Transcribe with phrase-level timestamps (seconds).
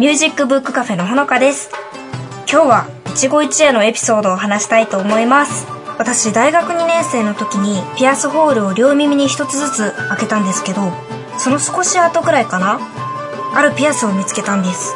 [0.00, 1.68] ミュージックブックカフェのほのかです。
[2.50, 5.66] 今日は一期一会のエピソードを話したいと思います。
[5.98, 10.90] 私大学2年生の時にピアスホールを両耳に一つずつ開けたんですけど
[11.36, 12.80] その少し後くらいかな
[13.54, 14.94] あるピアスを見つけたんです。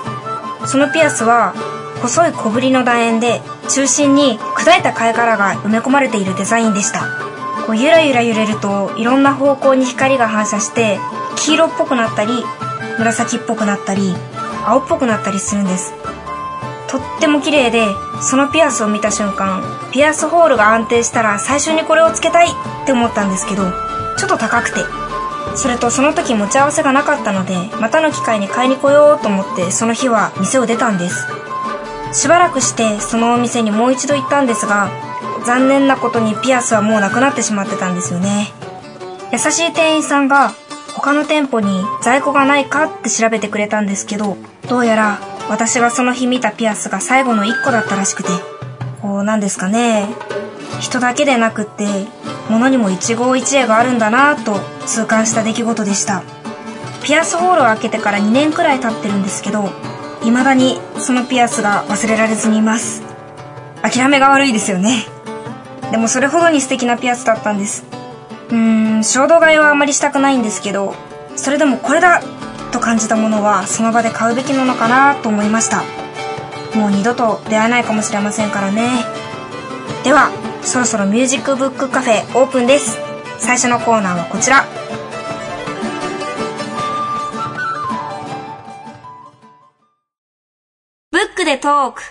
[0.64, 1.52] そのピアスは
[2.00, 7.02] 細い小ぶりの楕円で中心に砕いた貝殻が埋め込まれているデザインでした。
[7.66, 10.98] こうゆらゆら揺れるといろんな方向に光が反射して
[11.36, 12.42] 黄色っぽくなったり
[12.98, 14.14] 紫っぽくなったり
[14.67, 15.93] 青っぽくなったりするんです。
[16.89, 17.87] とっても綺麗で
[18.23, 19.62] そのピアスを見た瞬間
[19.93, 22.51] ピアスホールが安定したら最初にこれをつけたいっ
[22.87, 23.65] て思ったんですけど
[24.17, 24.81] ちょっと高くて。
[25.57, 31.27] それとその時持ち合わせがなかったのでまたの機会に買いに来ようと思ってその日は店を出たんです。
[32.12, 34.91] しばらくしてそのお店にもう一度行ったんですが
[35.45, 38.53] 残念なことにピアスはもうなくなってしまってたんですよね。
[39.33, 40.53] 優しい店員さんが
[40.95, 44.37] 他の店舗に在庫がないかって調べてくれたんですけど
[44.69, 48.29] どうやら私がその日見たピアスが最後の1個だったらしくて。
[49.05, 50.09] こうなんですかね。
[50.81, 51.84] 人だけでなくって
[52.48, 56.23] 物にも一期一会があるんだなぁと痛感した出来事でした。
[57.05, 59.69] ピアスホールを開けてから2年くらい経ってるんですけど
[60.23, 63.03] 未だにそのピアスが忘れられずにいます。
[63.83, 65.05] 諦めが悪いですよね。
[65.91, 67.85] でもそれほどに素敵なピアスだったんです。
[68.48, 70.95] うーん衝動買いはあまりしたくないんですけど
[71.37, 72.23] それでもこれだ
[72.75, 75.84] と感じたものはその場で買うべきなのかなと思いました。
[76.77, 79.05] もう二度と出会えないかもしれませんからね。
[80.02, 80.30] では
[80.62, 82.98] そろそろミュージックブックカフェオープンです。
[83.39, 84.64] 最初のコーナーはこちら。
[91.12, 92.02] ブックでトーク。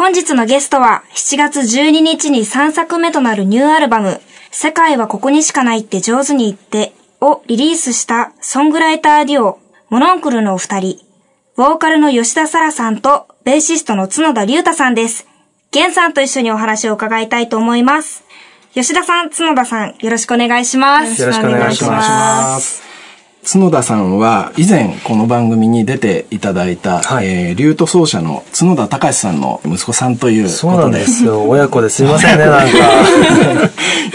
[0.00, 4.18] 本日のゲストは7月12日に3作目となるニューアルバム
[4.50, 9.58] 世界はここにしかないって上手に言ってをリリースしたソングライターデュオ
[9.90, 11.00] モノンクルのお二人
[11.54, 15.26] ボーカルの吉田沙羅さんとベーシストの角田隆太さんです。
[15.70, 18.24] ゲンさんと一緒にお話を伺いたいと思います。
[18.72, 21.20] 吉田さん、角田さん、よろしくお願いします。
[21.20, 22.89] よろしくお願いします。
[23.52, 30.56] 角田さんは以前この番組に出ていただいた、はいえー、リュート奏者の角田隆さんの息子さんということで。
[30.56, 31.48] そうなんですよ。
[31.48, 32.76] 親子ですいませんね、なんか。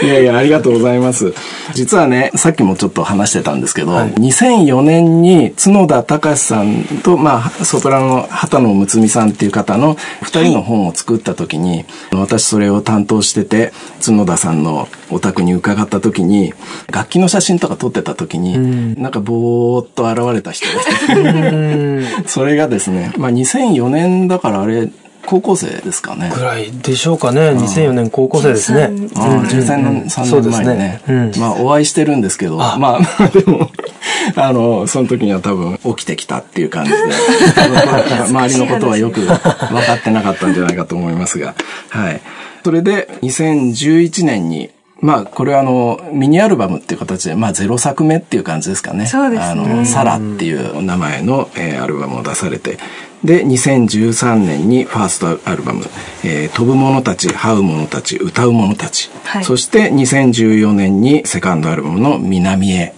[0.02, 1.34] いやいや、ありがとうございます。
[1.74, 16.54] 実はね、さっきもちょっと話してたんですけど、はい2004年に角田隆さんと、まあ、ソプラノの畑野睦美さんっていう方の二人の本を作った時に、私それを担当してて、角田さんのお宅に伺った時に、
[16.90, 20.66] 楽器の写真とか撮ってた時に、んなんかぼーっと現れた人。
[20.66, 24.88] がいて、 それがですね、まあ2004年だからあれ、
[25.26, 26.30] 高校生ですかね。
[26.32, 27.50] ぐらいでしょうかね。
[27.50, 28.84] 2004年高校生ですね。
[29.16, 31.02] ああ、13年、3年前にね。
[31.08, 31.32] うん。
[31.38, 32.78] まあ、お会いしてるんですけど、あ。
[32.78, 33.68] まあ、でも、
[34.36, 36.96] あの、その時には多分起きてきたっていう感じで、
[38.28, 41.54] 周りのことはよく分かってなかったんじゃないかと思いますが、
[41.90, 42.20] はい。
[42.64, 44.70] それで、2011年に、
[45.00, 49.06] まあ、これはあの、ミニアルバムっていう形で、まあ、ゼロ作目っていう感じですかね。
[49.06, 52.78] そうですねあの、サラっていう名前の、えーアルバムを出されて、
[53.26, 55.84] で、2013年にファーストアルバム、
[56.24, 59.10] えー飛ぶ者たち、這う者たち、歌う者たち。
[59.24, 62.94] はいそして2014年にセカンドアルバムの南へ。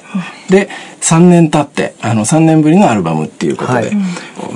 [0.51, 0.69] で、
[1.01, 3.89] 3年経って、あの、3年ぶりのアルバムっていうことで、はい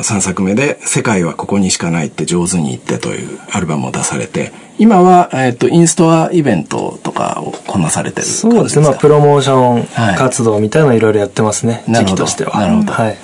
[0.03, 8.87] 3作目で、世界はここにしかないって上手に言ってというアルバムを出されて、今は、えっ、と、インストアイベントとかをこなされてる感じそうですね。
[8.87, 11.85] まあ、プロモーショはいン活動みたいなのいろいろやってますね。
[11.87, 12.59] なるほど時期としては。
[12.59, 13.17] なるほどはい。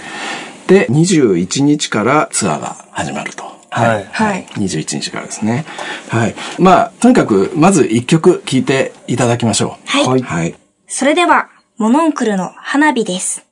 [0.68, 3.48] で、21日からツアーが始まると。
[3.70, 5.64] はいはい21日からですね。
[6.08, 6.34] はい。
[6.58, 9.88] まあ、とにかく、まず一曲聴いていただきましょう。
[9.88, 10.22] はいはい。
[10.22, 10.54] はい。
[10.86, 13.46] それでは、モノンクルの花火です。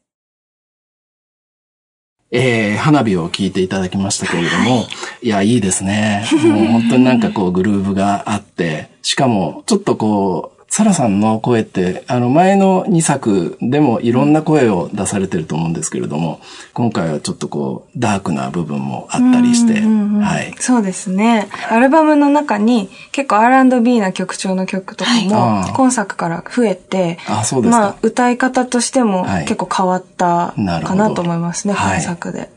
[2.31, 4.87] えー、花火を聴いていただきましたけれども、
[5.23, 6.27] い、や、いいですね。
[6.45, 16.41] もう本当になんかこうグルーヴがあって、しかもちょっとこう、サラさんの声って、あの前の2作でもいろんな声を出されてると思うんですけれども、
[16.75, 20.55] 今回はちょっとこう、ダークな部分もあったりして、はい。
[20.59, 21.49] そうですね。
[21.71, 32.51] アルバムの中に結構 R&B な曲調の曲とかも今作から増えて、あそうですかまあ歌い方としてもはい結構変わったかなと思いますね、はい今作で。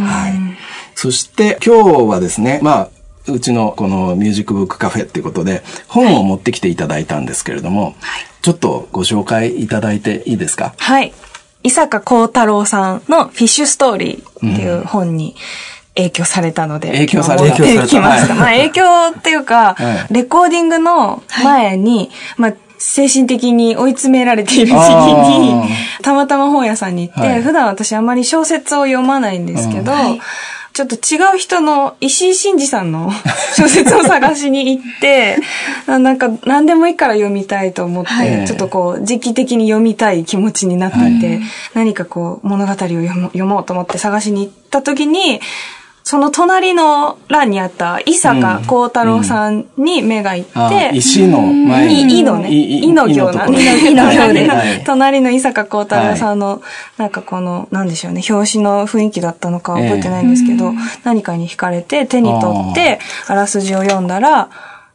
[0.00, 0.56] はい。
[0.94, 2.90] そして今日はですね、まあ、
[3.28, 7.94] うちのこのミュージックブックカフェっていうことで、本を持ってきていただいたんですけれども、
[8.42, 10.74] ちょっとご紹介いただいていいですか？
[10.78, 11.12] はい。
[11.62, 15.34] 伊坂幸太郎さんのフィッシュストーリーっていう本に
[15.96, 17.98] 影響されたので、影響されてきました。
[17.98, 18.28] はい。
[18.28, 20.14] まあ影響っていうか、はい。
[20.14, 25.68] レコーディングの前に、まあ精神的に追い詰められている時期あに、
[26.02, 27.42] たまたま本屋さんに行って、はい。
[27.42, 30.20] 普段私あまり小説を読まないんですけど、うん
[30.76, 33.10] ちょっと違う人の石井真二さんの
[33.56, 35.38] 小説を探しに行って、
[35.86, 38.46] あなんか何でもいいから読みたいと思って、はい。
[38.46, 41.40] ちょっとこう時期的に読みたい気持ちになっていて、
[41.72, 45.40] 何かこう物語を読も読もうと思って探しに行った時に、
[46.08, 52.18] その隣の欄にあった伊坂幸太郎さんに目が行あって、石の前に。
[52.18, 52.48] いいのね。
[52.48, 53.90] いいの行なんで。
[53.90, 54.84] いの行ではい。
[54.84, 56.62] 隣の伊坂幸太郎さんの、
[56.96, 64.48] なんかこの、なんでしょうね、表紙の雰囲気だったのかは覚えてないんですけど、何かに惹かれて手に取って、あらすじを読んだら、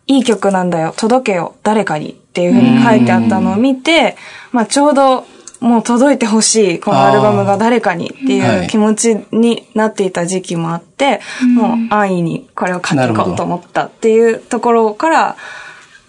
[0.08, 4.16] いい曲なんだよ、届けよ、誰かにっていうふうに書いてあったのを見て、
[4.54, 5.26] まあちょうど、
[5.62, 8.66] もう届いてほしい、このアルバムが誰かにっていい。
[8.66, 11.22] う気持ちになっていた時期もあって、
[11.56, 15.38] もう安易にこれを書きこうと思ったっていうところから、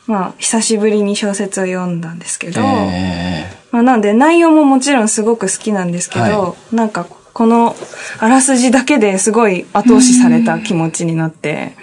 [0.06, 7.76] まあ、久しぶりに小説を読んだんですけど、えまあ、なんで内容ももちろんすごく好きなんですけど、はなんかこの
[8.18, 11.74] あらすじだけですごい後押しされた気持ちになって、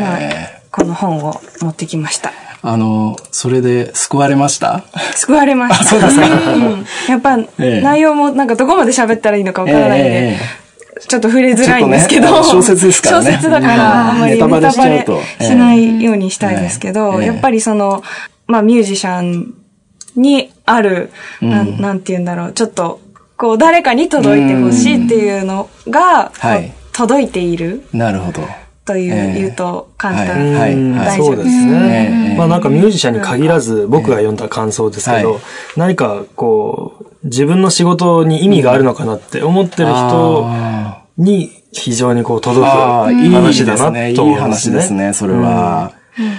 [0.00, 2.32] まあえ。、この本を持ってきました。
[2.68, 4.84] あの、それで救われました？
[5.14, 5.84] 救われました。
[5.84, 6.26] そうですか。
[6.54, 7.80] うん、やっぱ、ええ。
[7.80, 10.38] 内容もなんかどこまで喋ったらいいのかわからないんで、え
[11.08, 13.26] ちょっと触れづらいんですけど、ね小説ですからね。
[13.26, 14.76] 小説だから、あんまりネタバレし
[15.54, 17.26] ないようにしたいですけど、ええ。
[17.26, 18.02] やっぱりその、
[18.48, 19.54] まあミュージシャン
[20.16, 21.10] にある、
[21.40, 23.00] なんなんて言うんだろう、ちょっと、
[23.36, 26.32] こう誰かに届いてほしいっていうのが、
[26.92, 27.84] 届いている。
[27.92, 28.42] なるほど。
[28.86, 30.92] という、ええ言うと簡単、はい。
[30.92, 31.18] はい。
[31.18, 32.32] そうですえね。
[32.34, 35.40] えまあなんかミュージシャンに限らず僕が読んだ感想ですけはど、
[35.76, 44.72] 何かこう、自分の仕事に意味があるのかなって思ってる人あに非常にこう届くああ、いい話だなと思いますね。
[44.72, 45.92] 話ですね、それは。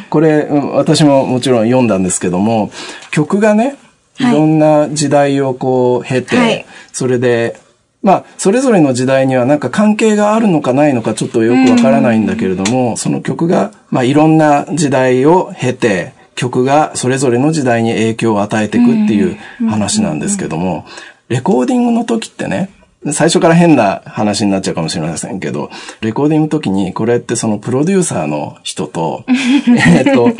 [0.09, 2.71] これ、うん私ももちろん読んだんですけども、
[3.11, 3.77] 曲がね、
[4.19, 6.65] いろんな時代をこう経て、はい。
[6.91, 7.59] それで、
[8.07, 19.37] まあ、それぞれの時代にはなんか関係があるのかないのかちょっとよくわからないんだけれども、その曲が、まあ、いろんな時代を経て、曲がそれぞれの時代に影響を与えていくっていう
[19.67, 20.85] 話なんですけども、
[21.27, 22.69] レコーディングの時ってね、
[23.11, 25.69] 最初から変な話になっちゃうかもしれませんけど、
[25.99, 29.25] レコーディングの時にこれってそのプロデューサーの人と、
[29.97, 30.31] えっと、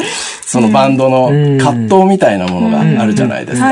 [0.45, 1.27] そのバンドの
[1.59, 3.67] 葛藤みたいなものがあるじゃないですか。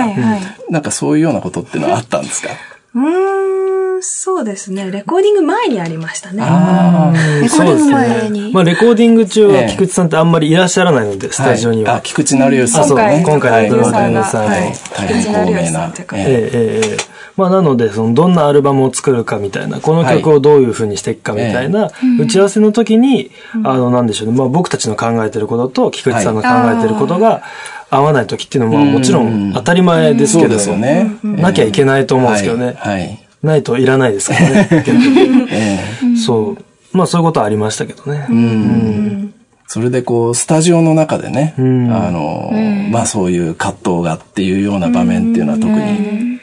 [0.70, 2.50] なんかそういうようなことっていうのはあったんですか？
[2.96, 4.90] うーん、そうですね。
[4.90, 6.42] レコーディング前にありましたね。
[6.42, 7.12] あ
[7.42, 8.54] レコーディング前に。
[8.54, 9.70] まあレコーディング中はええ。
[9.72, 11.96] 菊池さんってあんまりいらっしゃらないので、スタジオには。
[11.96, 12.98] あ、菊池成吉さんあそう。
[12.98, 13.70] 今回のはい。
[13.70, 14.74] ドラマさんはい。
[14.96, 15.94] 大変高名な。
[15.98, 16.14] ええ。
[16.14, 17.16] ええええ。
[17.36, 23.30] まあなので、そのどんなアルバムを作るかみたいな、この曲をどういう風にしていくかみたいな、打ち合わせの時に、
[23.66, 26.48] あの、なんでしょうね、まあ僕たちの考えてることと菊池さんの考
[26.80, 27.42] えてることが
[27.90, 31.18] 合わない時っていうのももちろん当たり前ですけど、ね。
[31.24, 32.76] なきゃいけないと思うんですけどね。
[32.78, 33.00] はい。
[33.00, 34.84] はいないといらないですからね。
[36.26, 36.58] そ
[36.94, 36.98] う。
[36.98, 38.26] まあそういうことはありましたけどね。
[39.68, 42.52] それでこう、スタジオの中でね、んあの、
[42.92, 46.40] まあそういう葛藤がっていうような場面っていうのは特に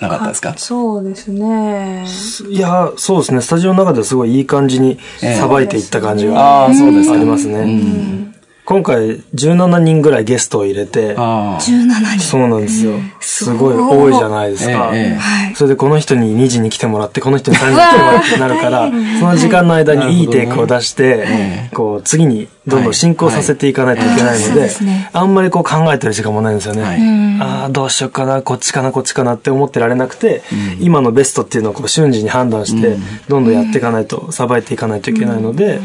[0.00, 0.54] なかったですか？
[0.56, 2.04] そうですね。
[2.50, 3.40] いや、そうですね。
[3.40, 4.98] スタジオの中ではすごいいい感じに
[5.38, 7.16] さばいていった感じがああ、そうですか。
[7.16, 8.34] ありますね。
[8.66, 11.60] 今回17人ぐらいゲストを入れて、ああ。
[11.60, 12.20] 17人。
[12.20, 12.98] そうなんですよ。
[13.20, 14.92] すごい多いじゃないですか。
[15.54, 24.68] それでこの人に2時に来てもらって、この人に3時に来てもらってなるから、その時間の間にいいテイクを出して、こう次にどんどん進行させていかないといけないので、
[25.12, 26.82] あんまりこう考えてる時間もないんですよね。
[26.82, 27.00] はい。
[27.40, 30.42] ああ、どうしようかな、こっちかな、こっちかなって思ってられなくて、
[30.80, 32.96] 今のベストっていうのをこう瞬時に判断して、
[33.28, 35.78] どんどんやっていかないと、さばいていかないといけないので、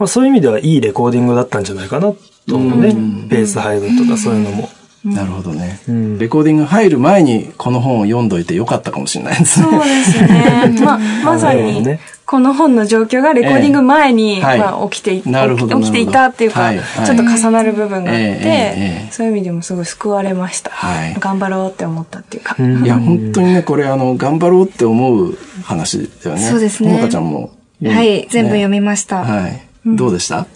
[0.00, 2.12] まあそういう意味ではいいレコーディングだったんじゃないかな
[2.48, 2.94] と思うね。
[3.28, 4.68] ペース配分とかそういうのも。
[5.04, 9.66] なるほどね、んレコーディング入る前にこの本を読んどいてよかったかもしれないですね。
[9.70, 10.76] そうですね。
[10.84, 11.82] まあ、まさに
[12.26, 16.70] この本の状況がレコーディング前に、ええはいまあ、起きていなるほど起きていたっていうか、
[17.06, 20.70] ちょっと重なる部分があって、ええええそういう意味でもすごい救われました。
[20.70, 22.62] はい頑張ろうって思ったっていうか。
[22.62, 26.42] んいや、本当にね、これあの、頑張ろうって思う話だよね。
[26.42, 27.52] そうですねほのかちゃんも。
[27.82, 29.24] はい、全部読みまました。
[29.24, 29.69] はい。
[29.96, 30.46] どうでした？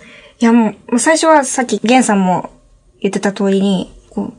[0.40, 2.50] いやもう、最初はさっきゲンさんも
[3.00, 4.32] 言ってた通りに、こう、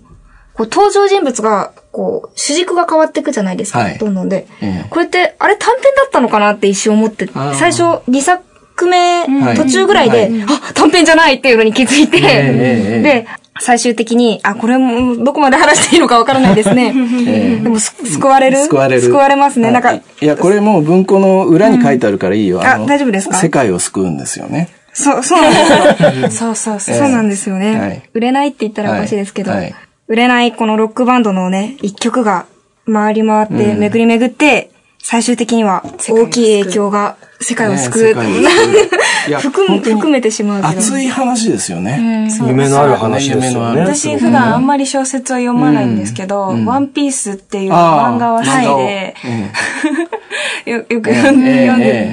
[0.53, 3.79] こう登場人物が、こう、主軸が変わっていくじゃないですか。
[3.79, 4.47] はいどんどんで。
[4.61, 8.43] ええこれって、あれ短編だったのかなって一瞬思って最初2作
[8.87, 13.27] 目はい途中ぐらいで、はいあ、短編じゃないっていうのに気づいて、ええええで、
[13.61, 16.93] 最終的に、あ、これもどこまで話していいのかわからないですね。
[17.27, 18.57] ええでもす、救われる？
[18.65, 19.01] 救われる。
[19.01, 19.65] 救われますね。
[19.67, 22.59] はいなんか、いや、これもう文庫の裏に書いてあるからいいよ。
[22.59, 23.35] んあ大丈夫ですか？
[23.37, 24.69] 世界を救うんですよね。
[24.95, 26.29] そう、そうなんですよ。
[26.31, 26.95] そうそうそう。
[26.95, 27.79] そうなんですよね。
[27.79, 29.75] はい売れないって言ったらおかしいですけど、はいはい
[30.07, 32.45] 売れないこのロックバンドのね、一曲が
[32.85, 34.69] 回り回って、うん巡り巡って、
[35.07, 38.13] 最終的には大きい影響が世界を救う。
[39.39, 40.79] 含含めてしまうけど。
[40.79, 42.27] 熱い話ですよね。
[42.43, 43.81] 夢のある話ですよね。
[43.81, 49.15] 私普段あんまり小説を読まないんですけど、うんワンピースっていう漫画は好きで、
[50.65, 51.67] えよよくええ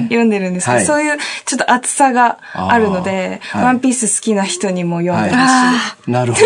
[0.09, 5.43] 読んで,、るんですけど、はいそういうちょっと熱さがあるので、ワンピース好きな人にも読んでほしい。
[6.09, 6.45] えなるほど。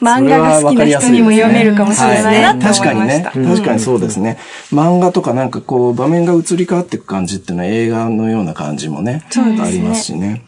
[0.00, 2.86] 漫画が好きな人にも読めるかもしれないなって思いました。
[2.86, 3.48] はい確かにね。
[3.54, 4.38] 確かにそうですね。
[4.70, 10.44] 漫画とかなんかこう場面が移り変わっていく感じっていうのは映画のような感じもね、そうですねありますしね。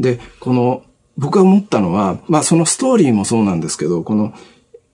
[0.00, 0.82] で、この
[1.16, 4.32] 僕が思ったのは、まあそのストーリーもそうなんですけど、この、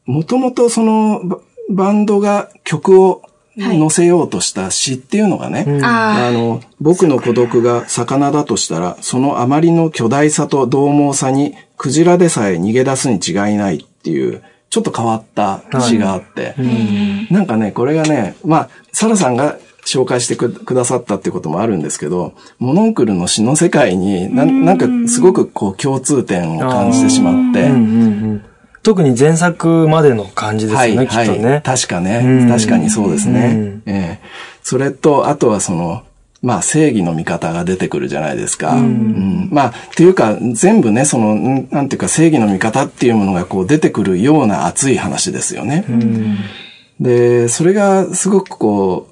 [0.07, 1.39] もともとそのバ
[1.71, 3.23] バンドが曲を
[3.59, 16.55] 載せようとした詩っていうのがね、あの、僕の孤独が魚だとしたら、そのあまりの巨大さと獰猛さに、クジラでさえ逃げ出すに違いないっていう、ちょっと変わった詩があって、
[17.31, 28.45] なんかね、これがね、まあ、サラさんが紹介してくくださったってこともあるんですけど、モノンクルの詩の世界にな、なんかすごくこう共通点を感じてしまって、うんうんうん
[28.85, 31.61] 特に前作までの感じですよね、きっとね。
[31.63, 32.49] 確かうねん。
[32.49, 33.51] 確かにそうですね。
[33.55, 33.83] うん。
[33.85, 34.27] ええ。
[34.63, 36.05] それと、あとはその、
[36.49, 38.73] まあ正義の味方が出てくるじゃないですか。
[38.73, 39.51] うん。
[39.53, 45.85] まあ、っていうか、全部ね、その、んなんていうか正義の味方っていうものがこう出てくるような熱い話ですよね。
[47.01, 49.09] で、それがすごくこ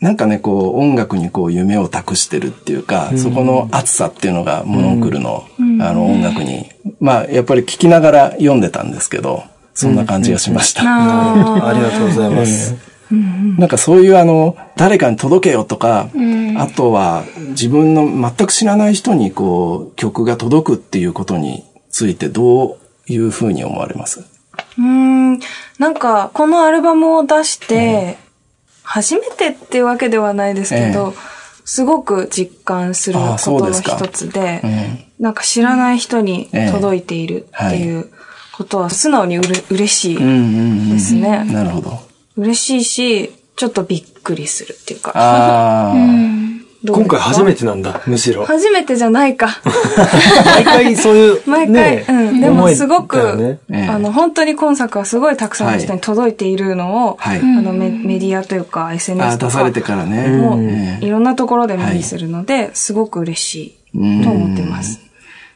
[0.00, 10.82] う、なんかね、こう、音楽にこう、夢を託してるっていうか、そこの熱さっていうのが、モノンクルの、あの、音楽に、まあ、やっぱり聞きながら読んでたんですけど、そんな感じがしました。
[10.88, 12.91] ありがとうございます。
[13.58, 16.08] なんかそういうあの、誰かに届けよとか、
[16.56, 24.20] あとは自分の全く知らない人にこう、曲が届くっていうことについてどういうふうに思われます？
[24.20, 25.40] うーん、
[25.78, 28.16] なんか、このアルバムを出して、
[28.82, 31.14] 初めてっていうわけではないですけど、
[31.64, 38.10] すごく実感することの一つで、えなんか知らない人に届いているっていう
[38.52, 40.38] ことは素直にうれ嬉しいうんうんう
[40.86, 40.90] ん。
[40.90, 41.44] ですね。
[41.44, 42.00] なるほど。
[42.36, 45.12] 嬉しいし、ちょっとびっくりするっていうか。
[45.14, 45.94] ああ、
[46.84, 48.44] 今回初めてなんだ、むしろ。
[48.44, 49.60] 初めてじゃないか。
[50.46, 52.40] 毎回そういう、 毎回、ねうん。
[52.40, 60.28] でもすごく、ねええあの、本当に今作はすごいたくさんの人に届いているのを、はいあのメ、メディアというかあ SNS とか、出されてからね。
[60.28, 65.00] もう、ええいろんなところで目にするので、すごく嬉しいと思ってます。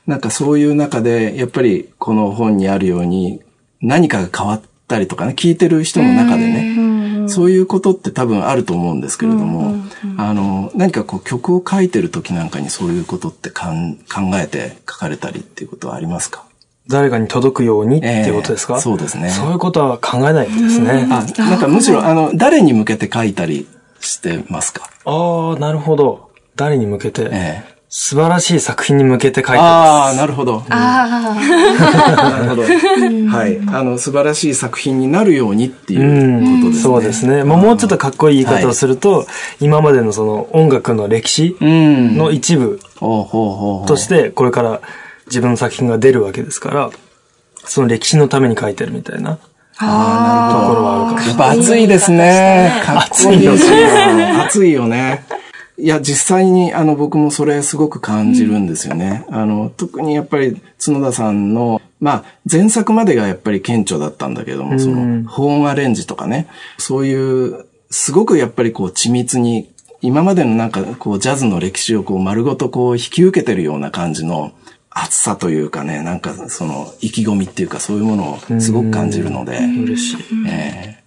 [0.06, 3.40] なんかそういう中で、やっぱりこの本にあるように、
[3.82, 9.74] 何かが変わったりとかね、聞いてる人の中でね、そういうことって多分あると思うんですけれども、
[10.16, 16.44] あの、何かこう曲を書いてる時なんかにそういうことってかん考えて書かれたりっていうことはありますか？
[16.88, 19.30] 誰かに届くようにっていうことですか、ええそうですね。
[19.30, 21.08] そういうことは考えないですね。
[21.10, 23.66] あ、なんかむしろ、あの、誰に向けて書いたり
[23.98, 24.88] してますか？
[25.04, 26.30] ああ、なるほど。
[26.54, 27.75] 誰に向けて、ええ。
[27.98, 30.16] 素晴らしい作品に向けて書いてああ、ます。
[30.18, 30.62] なるほど。
[30.68, 32.62] あなるほど。
[32.62, 33.58] はい。
[33.74, 36.82] あの、素晴らしい作品になるようにっていうことですね。
[36.82, 37.42] そうですね。
[37.42, 39.26] まあ、もうちょっとかっこいい言い方をすると、
[39.60, 42.18] 今までのその音楽の歴史うん。
[42.18, 44.82] の一部ほうほうほうほうとして、これから
[45.28, 46.90] 自分の作品が出るわけですから、
[47.64, 51.48] その歴史のために書いてるみたいなところはあるかもしれない。
[51.48, 52.82] やっぱ熱いですね。
[52.84, 54.32] かっこいいですね。
[54.44, 55.24] 熱いよね。
[55.78, 59.26] いや、実際に、あの、僕もそれすごく感じるんですよね。
[59.30, 74.52] あの、特にやっぱり、角田さんの、まあ、前作までがやっぱり顕著だったんだけども、その、保音アレンジとかね、そういう、すごくやっぱりこう、緻密に、今までのなんか、こう、ジャズの歴史をこう、丸ごとこう、引き受けてるような感じの、
[74.98, 79.58] 熱さというかね、なんかその意気込みっていうかそういうものをすごく感じるので。
[79.58, 80.16] 嬉しい。
[80.48, 81.05] えー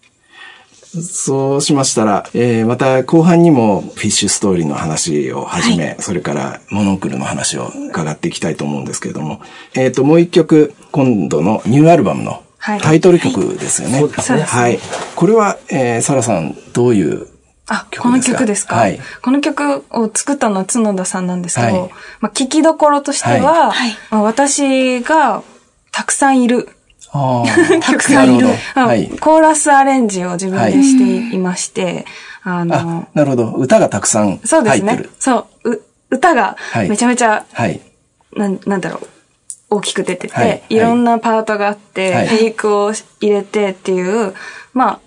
[0.91, 9.39] そうしましたら、えー、また後半にもフィッシュストーリーの話をはじめ、はい、それからモノクルの話を伺っていきたいと思うんですけれども、
[9.75, 13.95] えっ、ー、と、もう一曲、今度のニューアルバムのタイトル曲ですよね。
[13.95, 14.03] はい。
[14.05, 14.61] はい、そうですね。
[14.61, 14.79] はい。
[15.15, 17.27] これは、えー、サラさん、どういう
[17.67, 18.75] あ、この曲ですか？
[18.75, 18.99] はい。
[19.21, 25.43] この曲を作ったのは角田さんなんですけど、はい、まあ、聞きどころとしては、はい、まあ、私が
[25.91, 26.67] たくさんいる。
[27.81, 29.09] たくさんいる、はい。
[29.19, 32.05] コーラスアレンジを自分でしていまして、
[32.43, 33.51] あのなるほど。
[33.51, 34.47] 歌がたくさん入ってる。
[34.47, 35.05] そうですね。
[35.19, 35.71] そう。
[35.71, 37.81] う歌がめちゃめちゃ、はい、
[38.35, 39.07] ななんだろう。
[39.71, 44.33] 大きく出てて、はい、いろんなパートがあって、はい、フェイクを入れてっていう、
[44.73, 44.99] まあ、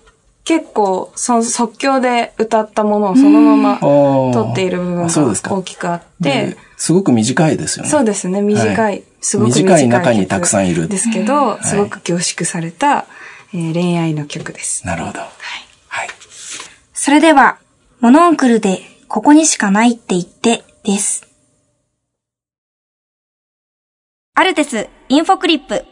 [0.45, 7.89] 結構、その即興で歌ったものをそのまま撮っている部分が大きくあって、すごく短いですよね。
[7.89, 9.03] そうですね、短い。
[9.23, 10.87] はい、すごく短い中にたくさんいる。
[10.87, 13.07] ですけど、すごく凝縮された、
[13.53, 14.85] えー、恋愛の曲です。
[14.85, 15.19] なるほど。
[15.19, 15.29] はい。
[15.87, 16.09] はい。
[16.93, 17.59] それでは、
[18.01, 21.25] モノンクルで、ここにしかないって言って、です。
[24.35, 25.85] アルテス、インフォクリップ。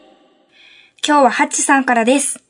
[1.08, 2.44] 今日はハッチさんからです。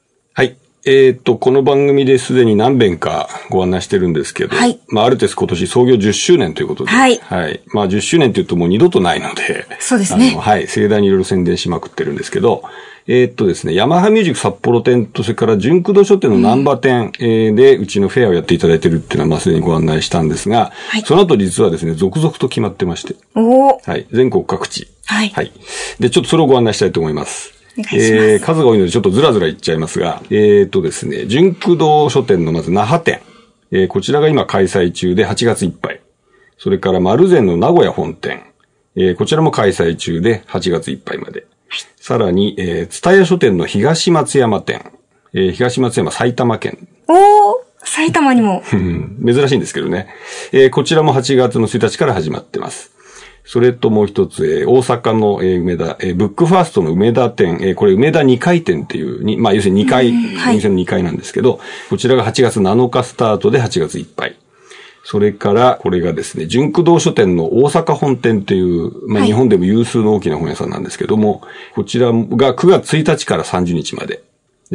[0.84, 1.08] はい。
[1.08, 7.18] えっ、と、この番組ですでに何遍かご案内してるんですけど、はい、まあ、アルテス今年創業10周年ということで、はい。
[7.18, 7.62] はい。
[7.68, 10.36] まあ、10周年って言うともう二度とないので、そうですね。
[10.36, 10.68] はい。
[10.68, 12.64] 盛大にいろいろ宣伝しまくってるんですけど、
[13.08, 24.08] えっ、とですね、ヤマハミュージック札幌店と、それから純駆動書店の南波店、うん、で、うちのフェアをやっていただいてるっていうのは、まあ、すでにご案内したんですが、はい、その後実はですね、続々と決まってまして、おはい。
[24.12, 24.88] 全国各地。
[25.06, 25.30] はい。
[25.30, 25.52] はい。
[26.00, 27.61] で、ちょっとそれをご案内したいと思います。
[27.78, 33.22] えー、数が多いのでちょっとずらずらいっちゃいますが、えっ、ー、とですね、純駆動書店のまず那覇店。
[33.72, 36.01] えー、こちらが今開催中で8月いっぱい。
[36.58, 38.44] それから丸善の名古屋本店。
[38.96, 41.46] えー、こちらも開催中で8月いっぱいまで。
[41.96, 44.92] さらに、えー、蔦屋書店の東松山店。
[45.34, 46.88] えー、東松山埼玉県。
[47.08, 48.63] おー埼玉にも。
[49.25, 50.08] 珍しいんですけどね。
[50.51, 52.92] えー、こちらも8月の1日から始まってます。
[53.45, 64.36] それともう一つ、えー、大阪の、えー、梅田、えー、ブックファーストの梅田店、えー、これ梅田2階店っていう、にまあ要するに2階、お店の2階なんですけど、こちらが8月7日スタートで8月いっぱい。
[65.03, 74.21] それから、これがですね、純駆動書店の大阪本店っていう、まあ、日本でも有数の大きな本屋さんなんですけども、はい、こちらが9月1日から30日まで。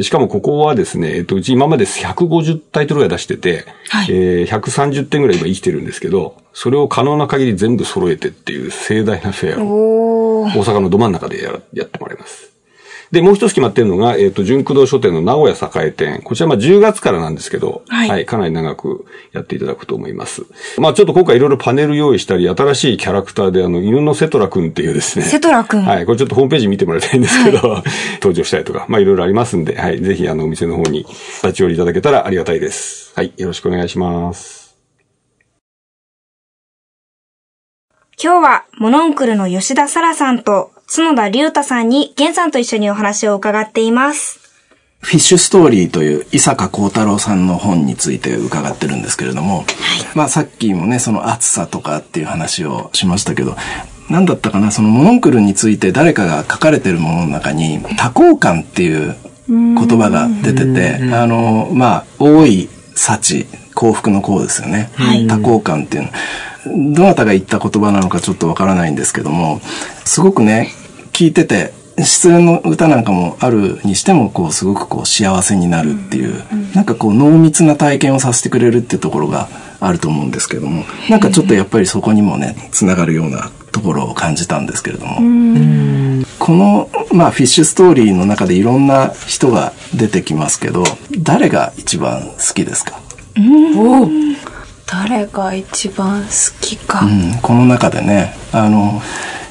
[0.03, 12.56] しかもここはですね、えっと、うち今まで150タイトルぐらい出してて、はい、えー、130点ぐらい今生きてるんですけど、それを可能な限り全部揃えてっていう盛大なフェアを、大阪のど真ん中でややってもらいます。
[13.11, 16.21] で、もう一つ決まってるのが、えっ、ー、と、純駆動書店の名古屋栄店。
[16.23, 20.45] こちらまあ10月からなんですけど、はい、はい、かなり長くやっていただくと思います。
[20.77, 25.25] まあちょっと今回いろいろパネル用意したり、新しいキャラクターであの、犬のセトラくんっていうですね。
[25.25, 26.05] セトラくんはい。
[26.05, 27.83] これちょっとホームページ見てもらいたいんですけど、はい、
[28.21, 30.01] 登場したりとか、まあいろいろありますんで、はい。
[30.01, 30.99] ぜひあの、お店の方に
[31.43, 33.13] 立ち寄りいただけたらありがたいです。
[33.15, 33.31] はい。
[33.37, 34.67] よろしくお願いします。
[38.21, 44.39] 今日は、モノンクルの吉田沙羅さんと、角田隆太さんに、源さんと一緒にお話を伺っています。
[45.01, 49.65] フィッシュストーリーという伊坂幸太郎さんの本について伺ってるんですけれども、はい、
[50.15, 53.57] まあさっきもね、その暑さとかっていう話をしましたけど、
[54.09, 59.13] 何だったかな、そのモノンクルについて誰かが書かれてるものの中に、多幸感っていう
[59.49, 63.45] 言葉が出てて、あの、まあ、多い幸、
[63.75, 64.89] 幸福の幸ですよね。
[64.95, 66.09] はい、多幸感っていうの。
[66.93, 69.61] どなたが言った言葉なのかちょっとわからないんですけども、
[70.05, 70.71] すごくね、
[71.13, 76.43] 聞いてて、失恋の歌なんかもあるにしても、こう、すごくこう、幸せになるっていう、
[76.75, 79.49] なんかこう、濃密な体験をさせてくれるっていうところが
[79.79, 85.15] あると思うんですけども、なんかちょっとやっぱりそこにもね、つながるようなところを感じたんですけれども、
[86.37, 90.83] この、まあ、フィッシュストーリーの中でいろんな人が出てきますけど、
[91.17, 92.99] 誰が一番好きですか？
[93.75, 94.07] お
[94.87, 99.01] 誰が一番好きか、うん、この中でねあの、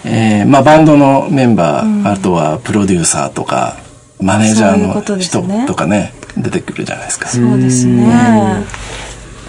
[0.04, 3.76] えーまあ、バンドのメンバー、うん、あとはプロデューサーとか
[4.20, 7.28] マネージャーの人とかね、ね、出てくるじゃないですか。
[7.28, 8.64] そうですね。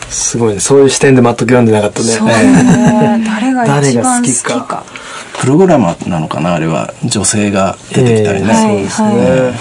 [0.10, 0.60] すごいね。
[0.60, 2.06] そういう視点で全く読んでなかったね。
[2.06, 3.24] そうね。
[3.26, 4.84] 誰が一番 好きか。
[5.40, 6.94] プログラマーなのかなあれは。
[7.06, 9.54] 女性が出てきたりね、えー、そうですね、はい、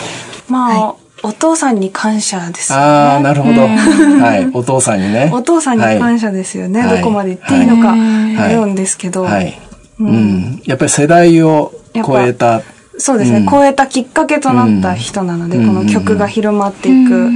[0.49, 2.85] まあ、はいお父さんに感謝ですよね。
[2.85, 3.63] ああ、なるほど。
[3.67, 4.49] はい。
[4.55, 5.31] お父さんにね。
[5.33, 6.81] お父さんに感謝ですよね。
[6.81, 9.25] はい、どこまで言っていいのか迷うんですけど。
[9.25, 9.61] はい。
[9.99, 10.63] うん。
[10.65, 12.63] やっぱり世代を超えた。
[12.99, 17.31] そうですね、うん、超えたきっかけとなった人なので、うん、この曲が広まっていく。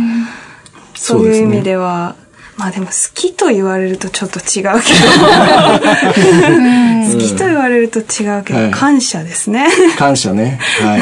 [0.94, 2.14] そういう意味では、
[2.60, 4.72] まあでも好きと言われるとちょっと違うけど。
[7.12, 9.66] 好きと言われると違うけど、はい感謝ですね。
[9.98, 10.60] 感謝ね。
[10.82, 10.98] は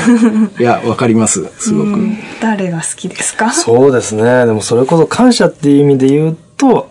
[0.59, 0.63] い。
[0.63, 1.51] いや、わかります。
[1.59, 1.89] すごく。
[1.91, 3.51] うん誰が好きですか？
[3.53, 4.47] そうですね。
[4.47, 6.89] でもそれこそ感謝っていう意味で言うと、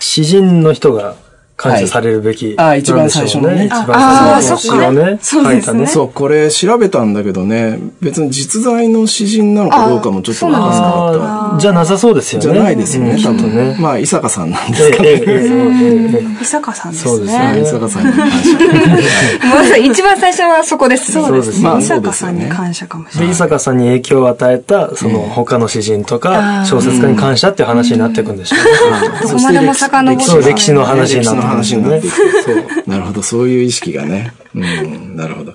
[0.00, 1.14] 詩人の人が
[1.58, 5.86] 感謝されるべき、はいあ一番最初のね一番あ最初の詩をね、書いたね。
[5.88, 11.60] そう、これ調べたんだけどね、別に実在の詩人なのかどうかもちょっとわかんなかった。
[11.60, 12.42] じゃなさそうですよね。
[12.54, 13.82] じゃないですよね、うん多きっとね分。。
[13.82, 15.08] まあ、伊坂さんなんでえすかね。
[15.08, 17.62] ええええええ伊坂さんですそうですはいね。
[17.62, 19.76] 伊坂さんに感謝。
[19.82, 21.24] 一番最初はそこですね。
[21.24, 21.64] そうですね。
[21.64, 23.32] まあ伊坂さんに感謝かもしれで、ない。
[23.32, 29.18] 伊坂さんに影響を与えた、その他の詩人とか、小説家に感謝っていう話になっていくんでしょうね。
[29.22, 32.42] どこまでも遡ってそう、歴史の話になって話になっていく。
[32.42, 32.56] そう。
[32.86, 34.32] なるほど、そういう意識がね。
[34.54, 35.54] うん、なるほど。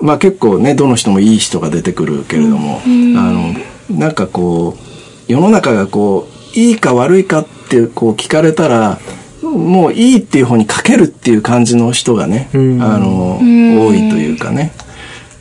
[0.00, 3.54] まあ結構ね、どの人もいい人が出てくるけれども、あの、
[3.90, 8.98] なんかこう、世の中がこう、いいか悪いかってこう聞かれたら、
[9.42, 13.38] もういいっていう方にかけるっていう感じの人がね、あんの、
[13.86, 14.72] 多いというかね、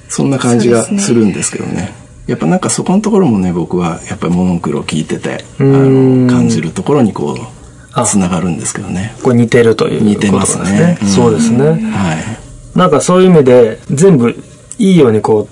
[0.09, 1.93] そんな感じがするんですけどね。
[2.27, 7.54] やっぱなんかそこのところもね、僕はやっぱりモノクロを聞いてて、あんの、感じるところにこう、あ
[8.03, 9.15] つながるんですけどね。
[9.23, 10.97] これ似てるという似てますね。
[11.01, 11.65] うんそうですね。
[11.65, 12.77] はい。
[12.77, 14.35] なんかそういう意味で、全部
[14.77, 15.47] いいようにこ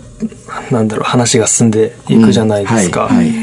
[0.69, 3.07] う、なんだろう、話が進んでいくじゃないですか。
[3.09, 3.33] うんはいはい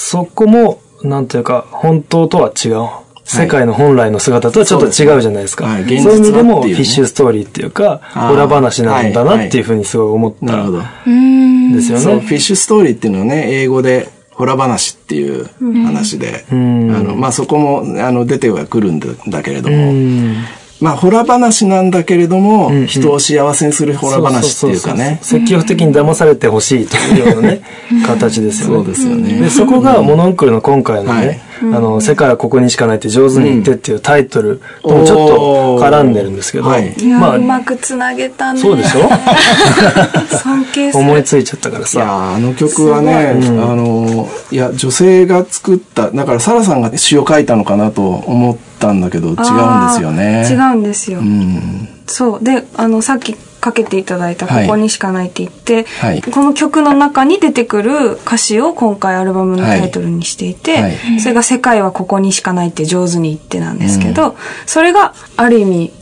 [0.00, 2.88] そこも、なんていうか、本当とは違う。
[3.24, 5.66] 世界の本来の姿とはちょっと違うじゃないですか。
[5.66, 8.00] はいそういう意味でも、フィッシュストーリーっていうか、
[8.32, 10.82] 裏話なんだなっていうふうにすごい思ったなるほど。
[11.10, 12.20] んですよそう、ね。
[12.20, 15.50] フィッシュストーリーっていうのはね、英語で、ホラ話っていう
[15.84, 17.04] 話で、あん。
[17.04, 20.36] の、まあ、そこも、あの、出てはくるんだだけれどうも、ん。
[20.80, 25.18] まあ、ホラ話なんだけれども、人を幸せにするホラ話っていうかね。
[25.22, 27.62] 積極的に騙されてほしいというようなね、
[28.06, 28.74] 形ですよね。
[28.76, 29.40] そうですよね。
[29.40, 36.76] で、そこがモノンクルの今回のね、あの、世界はここにしかないって上手に言ってっていうタイトルともちょっと絡んでるんですけど、ま
[37.32, 38.60] あう、まくつなげたね。
[38.60, 39.08] そうでしょ？
[40.38, 41.04] 尊敬する。
[41.04, 43.40] 思いついちゃったからいやあの曲はね、あ
[43.74, 49.42] の、いや、女性が作った、だからサラさんが詩を書いたのかなと思ったんだけど、違うんで
[49.96, 50.46] すよね。
[50.50, 51.18] 違うんですよ。
[51.20, 51.88] うん。
[52.06, 52.44] そう。
[52.44, 54.68] で、あの、さっきかけていただいた、こはい。
[54.68, 56.22] こにしかないって言って、はい。
[56.22, 60.82] この曲の中に出てくる歌詞を今回アルバムのタイトルにしていて、はい。
[60.96, 61.20] はい。
[61.20, 65.92] それが世界はここにしかないって上手に言ってなんですけど、それがある意味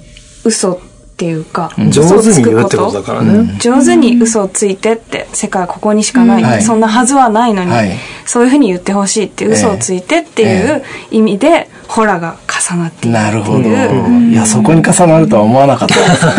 [0.45, 3.57] 嘘っていうか、上嘘をつく手に言うってことだからね。
[3.59, 12.37] 上手に嘘をついてって、世界はここにしかない、はいそんなはずはないのに、はいそういうふうに言ってほしいって嘘をついてっていう意味で、ホラが
[12.71, 13.61] 重なっているなるほど。
[13.61, 16.33] っていや、そこに重なるとは思わなかったですね。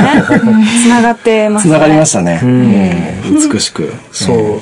[0.83, 2.41] つながってますつながりましたね。
[2.43, 3.93] ええ美しく。
[4.11, 4.61] そう。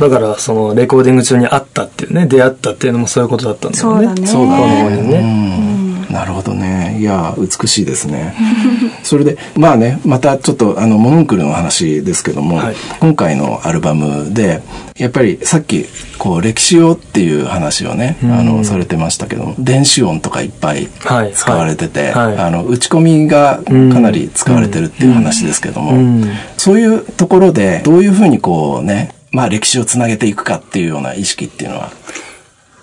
[0.00, 4.02] だから、その、レコーディング中に会ったっていうね、出会ったっていうのもそういうことだったんだよね。
[4.02, 4.26] そうだね。
[4.26, 5.73] そうだね。
[6.14, 6.96] なるほどね。
[7.00, 8.36] いや、美しいですね。
[9.02, 12.76] それで、まあね、またちょっと、あの、モノンクルの話ですけども、はい。
[13.00, 14.62] 今回のアルバムで、
[14.96, 15.86] やっぱりさっき、
[16.18, 21.32] こう、歴史をっていう話をね、あの、されてましたけども、電子音とかいっぱいはい。
[21.34, 22.36] 使われてて、はい。
[22.36, 26.30] あの、打ち込みがかなり使われてるっていう話ですけども、うん。
[26.56, 31.90] そういうところで、どういうふうにこうね、まあ歴史をつなげていくかっていうような意識っていうのは、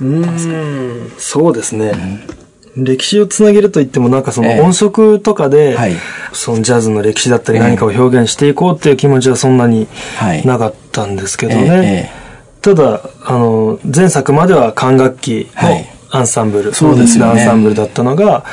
[0.02, 1.94] うん、そうですね。
[2.75, 4.62] 歴史をつなげると言ってもなんかそのええ。
[4.62, 5.93] 音色とかで、はい。
[6.34, 10.45] そのジャズの歴史だったり何かを表現していこうっていう気持ちはそんなにはい。
[10.45, 12.12] なかったんですけどええね。
[12.62, 15.88] ただ、あの、前作までは管楽器のはい。
[16.13, 17.41] アンサンブル、そうですよね。
[17.41, 18.43] アンサンブルだったのが、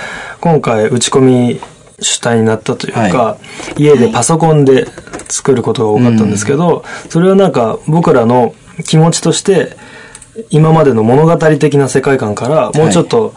[0.41, 1.61] 今回打ち込み
[2.01, 3.37] 主体になったというか、は
[3.77, 4.87] 家でパソコンで
[5.29, 8.55] 作ることが多かったんですけど、それはなんか僕らの
[8.87, 9.77] 気持ちとして、
[10.51, 13.35] 今までの物語的な世界観からもうちょっと、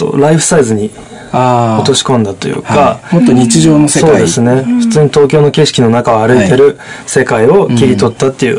[0.00, 0.90] とライフサイズに
[1.32, 3.14] ああ落とし込んだというか、はい。
[3.16, 4.10] もっと日常の世界。
[4.10, 8.58] そうですね、普通に東京の景色の中を歩いてる世界を切り取ったっていう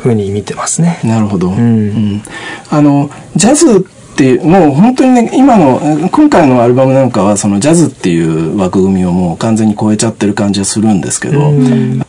[0.00, 1.00] ふうに見てますね。
[1.04, 1.50] なるほど。
[1.50, 1.54] ん。
[1.54, 2.22] うん。
[2.70, 11.52] あの、ジャズっていう、もう本当にね、今の、今回のアルバムなんかは、そのジャズっていう枠組みをもう完全に超えちゃってる感じはするんですけど、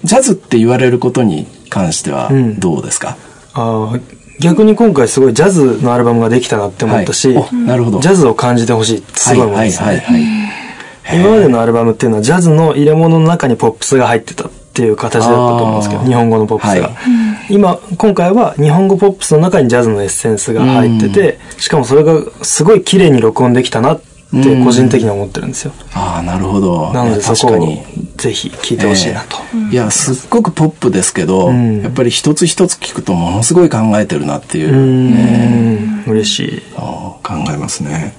[0.04, 2.60] ジャズって言われることに関してはん。
[2.60, 3.16] どうですか、
[3.54, 4.02] あー
[4.42, 7.48] 逆に今回すごいジャズのアルバムができたなって思ったし、はい。
[7.52, 8.00] おなるほど。
[8.00, 10.04] ジャズを感じてほしいってすごい思うんですね。
[11.14, 16.90] 今までのアルバムっていうのはジャズの入れ物の中にポップスが入ってたっていう形だったと思うんですけど、日本語のポップスが。
[16.90, 16.94] は
[17.50, 17.54] い。
[17.54, 24.02] 今、今回は日本語ポップスの中にジャズのエッセンスが入ってて、しかもそれがすごい綺麗に録音できたなっ
[24.40, 25.74] って個人的には思ってるんですよ。
[25.94, 26.94] ああ、なるほど。
[26.94, 27.84] なのでそこを確かに。
[28.18, 29.38] ぜひ聞いてほしいなと。
[29.72, 36.62] いや、すっごくポップですけど、んやっぱり一つ一つ聞くとものすごい考えてるなっていう、うん、嬉しい。
[36.76, 37.20] 考
[37.52, 38.14] えますね。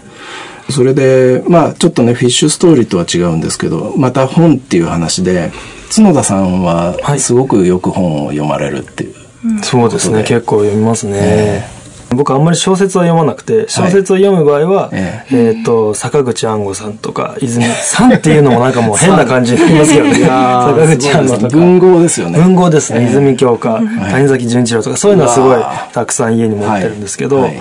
[0.71, 5.53] それで、まあちょっとね、フィッシュストーリーとは違うんですけど、また本っていう話で、
[5.95, 9.15] 角田さんははいすごくよく本を読まれるっていう。
[9.63, 11.82] そうですね、結構読みますね。
[12.15, 20.15] 僕あんまり小説は読まなくて、小説を読む場合は、ええっ、と、坂口安吾さんとか、泉さんっていうのもなんかもう変な感じになりますよね。
[20.15, 21.49] 坂口安吾とか。
[21.49, 22.39] 文豪ですよね。
[22.39, 23.01] 文豪ですね。
[23.01, 27.61] ええ泉鏡花、谷崎潤一郎とか、そういうのはすごいたくさん家に持ってるんですけど、はいはい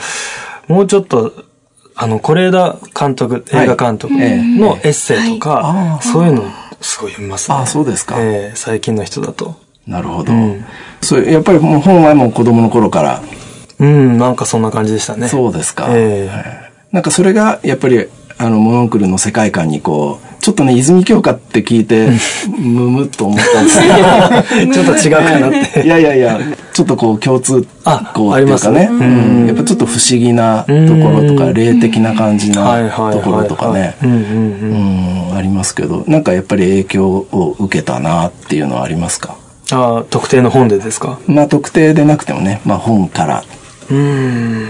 [0.71, 1.33] もうちょっと、
[1.95, 6.43] あの、是枝監督、映画監督のエッセイとか、そういうの
[6.79, 7.57] すごい読みますね。
[7.57, 9.55] あそうですかええ最近の人だと。
[9.85, 10.31] なるほど。
[11.01, 13.21] そうやっぱりもう本はもう子供の頃から。
[13.81, 15.27] うん、なんかそんな感じでしたね。
[15.27, 15.87] そうですか。
[15.89, 16.33] ええ。
[16.33, 18.05] はいなんかそれがやっぱり
[18.37, 22.09] あのモノクルの世界観にこうちょっとね泉鏡花って聞いて
[22.59, 23.87] むむっと思ったんですけ
[24.65, 25.83] ど ちょっと違うかなって。
[25.87, 26.37] いやいやいや
[26.73, 29.47] ちょっとこう共通あ項っていうかね、ありますうん。
[29.47, 33.95] やっぱちょっと不思議なところとか霊的な感じはいなはいところとかね。
[35.33, 36.03] ありますけど。
[36.07, 39.35] なんかやっぱり影響を受けたなっていうのはありますか？
[39.71, 41.19] ああ、特定の本でですか？
[41.25, 43.43] まあ特定でなくてもね、まあ本から。
[43.91, 44.67] うーん。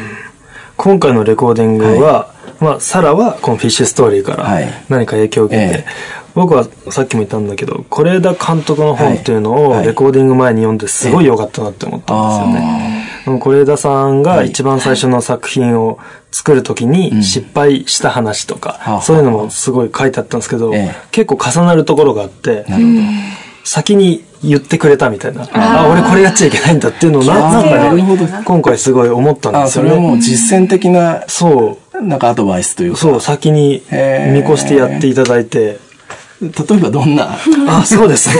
[0.77, 4.67] 今回のレコーディングは、まあ、サラはこのフィッシュストーリーからはい。
[4.89, 5.85] 何か影響を受けて、ええ。
[6.33, 9.87] 僕はさっきも言ったんだけど、是枝監督の本っていうのをはい。
[9.87, 12.95] レコーディング前に読んですごい良かったなって思ったんですよね。
[12.95, 13.01] うん
[13.39, 15.99] 是枝さんが一番最初の作品を
[16.31, 19.01] 作るときに失敗した話とか、はあ。
[19.01, 20.95] そういうのもすごい書いてあったんですけど、ええ。
[21.11, 22.65] 結構重なるところがあって。
[23.63, 25.47] 先に言ってくれたみたいな。
[25.53, 29.89] あ俺これやっちゃいけないんだっていうのをななんあーなるほどかね、今回すごい思ったんあ、ですよね。
[29.91, 32.01] それはもう実践的な、そう。
[32.01, 32.97] なんかアドバイスというか。
[32.97, 35.79] そう、先に見越してやっていただいて。
[36.41, 38.35] 例えばどんな、あ、そうですね。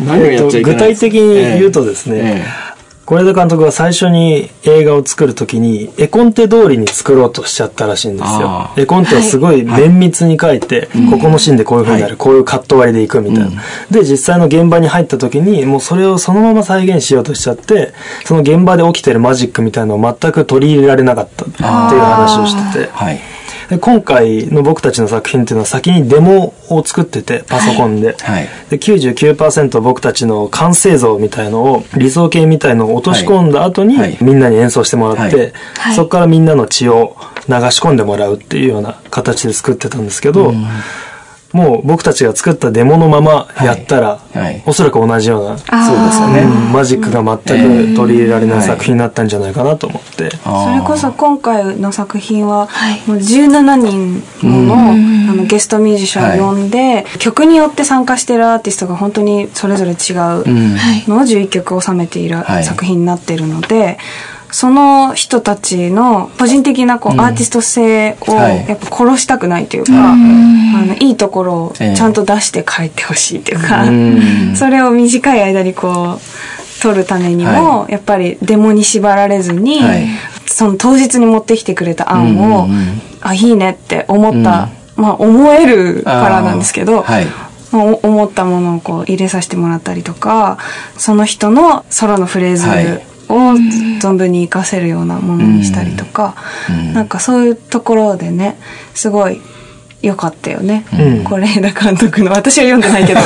[0.04, 2.44] 何をやっちゃいけない 具体的に言うとですね、え
[3.08, 8.74] 是枝監督は最初に映画を作るときに、絵コンテ通りに作ろうとしちゃったらしいんですよあ。
[8.76, 13.62] 絵コンテをすごい綿密に書いて、ここのシーンでこういう風になる、こういうカット割りでいくみたいな。
[13.90, 17.94] で、実際の現場に入ったときに、もうそれをそのまま再現しようとしちゃって、
[18.26, 22.90] その現場で起きてるマジックみたいなのを全く取り入れられなかったっていう話をしててえ。
[22.92, 23.37] はい。
[23.68, 28.16] で今回の僕たちの作品っていうのは先にデモを作ってて、パソコンで。
[28.18, 28.48] はい。
[28.70, 35.52] で、99%僕たちの完成像みたいのを、理想形みたいのを落とし込んだ後にはい、みんなに演奏してもらって、はい。
[35.74, 35.94] はい。
[35.94, 40.54] そこからみんなの血を流し込んでもらうっていうような形で作ってたんですけど、
[41.52, 44.38] もう僕たちが作ったデモのままやったら、はい。
[44.38, 44.62] はい。
[44.66, 46.40] おそらく同じような、そうですよね。
[46.42, 50.30] うんマジックが全く取り入れられない作品になったんじゃないかなと思って。
[50.30, 53.00] それこそ今回の作品ははい。
[53.06, 60.76] もう17人もの,、あのゲストミュージシャンを呼んで、曲によって参加してるアーティストが本当にそれぞれ違ううん。
[61.08, 62.64] のを11曲収めているはい。
[62.64, 63.96] 作品になっているので、
[64.50, 68.68] その人たちの個人的なこう、アーティスト性をはい。
[68.68, 74.56] やっぱ殺したくないというか、あのいいところをちゃんと出して帰ってほしいというか、うん。
[74.56, 80.06] それを短い間にこう撮るためにも、やっぱりデモに縛られずに、はい。
[80.46, 83.02] その当日に持ってきてくれた案を、うんうんうん。
[83.20, 87.04] あいいねって思った、まあ思えるからなんですけど、
[87.70, 90.56] 思ったものをこう入れさせてもらったりとか
[90.96, 93.34] その人のソロのフレーズはいを
[94.00, 96.34] 存分に活かせるようなものにしたりとか、
[96.68, 98.56] うんなんかそういうところでね
[98.94, 99.40] すごい
[100.00, 100.84] 良かったよね。
[100.92, 103.20] うん是枝監督の私は読んでないけど。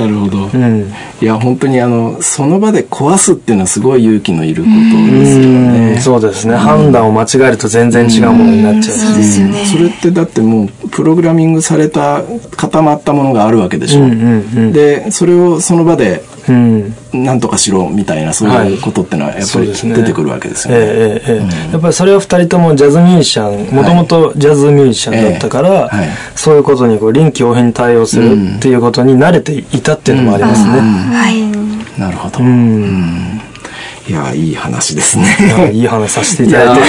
[0.00, 0.46] なるほど。
[0.46, 0.92] うん。
[1.20, 6.00] いや、本当にあの、その場で壊すっていうのはすごい勇気のいることですようんね。
[6.00, 6.56] そうですね。
[6.56, 9.00] 判断を間違えると全然違うものになっちゃうし。
[9.00, 9.66] そうですよね。
[9.66, 12.22] それってだってもうプログラミングされた
[12.56, 14.20] 固まったものがあるわけでしょ、うんうん
[14.56, 16.94] うんでそれをその場でうん。
[17.12, 20.80] 何とかしろみたいなそういうことってのはやっぱり出てくるわけですよね。
[20.80, 30.70] ええええええやっぱりそれを二人ともジャズミュージシャン、もともとジャズミュージシャンだったから、ええはいそういうことにこう臨機応変に対応するっていうことに慣れていたっていうのもありますね。
[30.70, 32.00] はい。
[32.00, 33.40] なるほど、うん。
[34.08, 35.24] いやいい話ですね。
[35.40, 36.80] いやいい話させていただい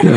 [0.00, 0.06] て。
[0.06, 0.14] いや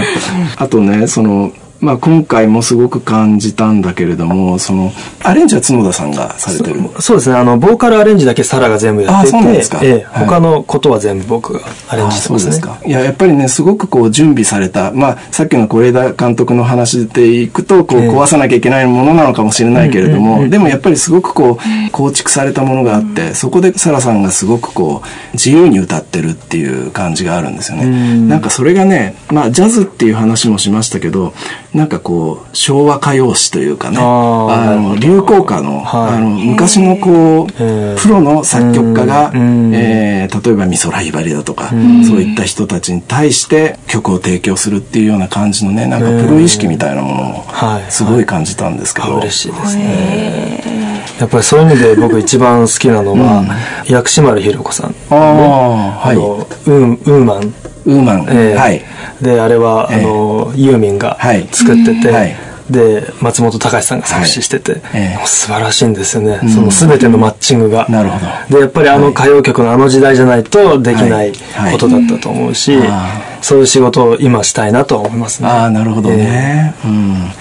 [0.57, 1.51] あとねその
[1.83, 6.79] まあ今回もすごく感じたんだけれども、その、アレンジは角田さんがされてる？
[7.01, 7.35] そうですね。
[7.35, 9.79] あの、ボーカルアレンジだけサラが全部やってて、あそうなんですか
[10.13, 12.51] 他のことは全部僕がアレンジしてますね。
[12.51, 12.81] あそうですか。
[12.85, 28.27] いや、やっぱりね、すごくこう準備された、まあ、さっきの是枝監督の話でいくと、こう、ええ壊さなきゃいけないものなのかもしれないけれども、でもやっぱりすごくこう、構築されたものがあって、そこでサラさんがすごくこう、自由に歌ってるっていう感じがあるんですよね。
[28.27, 31.33] なんかそれがね、まあ、ジャズっていう話もしましたけど、
[31.73, 36.17] なんかこう、昭和歌謡史というかね、あの、流行歌の、はい。
[36.17, 41.79] あの、昔のこう、プロの作曲家が、うんえー例えば美空ひばりだとか、そう
[42.21, 49.07] いった人たちに対して曲を提供するっていうような感じのね、なんかプロ意識みたいなものもはい、すごい感じたんですけど。
[49.07, 50.82] あ嬉しいですね。
[51.19, 53.45] やっぱりそういう意味で僕一番好きなのは、
[53.87, 54.95] 薬師丸ひろ子さん。
[55.09, 56.15] ああ、はい。
[56.15, 57.53] ウーウーマン。
[57.85, 58.25] ウーマン。
[58.29, 58.81] ええはい。
[59.21, 62.35] で、あれは、ええあの、ユーミンがはい作ってて、はい
[62.69, 66.39] で、松本隆さんが作詞してて、ええもう素晴らしいんですよね。
[66.49, 67.85] その全てのマッチングが。
[67.89, 75.49] なるほどで、やっぱりあの歌謡曲のあの時代じゃないとできないはいことだったと思うし、あそういう仕事を今したいなとは思いますね。
[75.49, 76.73] ああ、なるほどね。
[76.85, 77.31] うん。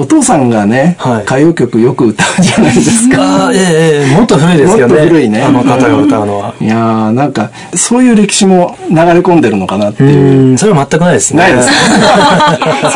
[0.00, 3.22] お父さんがね、はい歌謡曲よく歌うじゃないですか。
[3.22, 3.60] ああ、ええ
[4.08, 4.94] ええもっと古いですよね。
[4.94, 6.54] もっと古いねあの方が歌うのは。
[6.60, 10.54] いやーなんか、そういう歴史も流れ込んでるのかなってういう。
[10.54, 11.42] ん、それは全くないですね。
[11.42, 11.74] ないですか？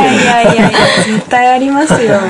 [0.03, 0.71] いやいやいや
[1.07, 2.21] 絶対ありますよ。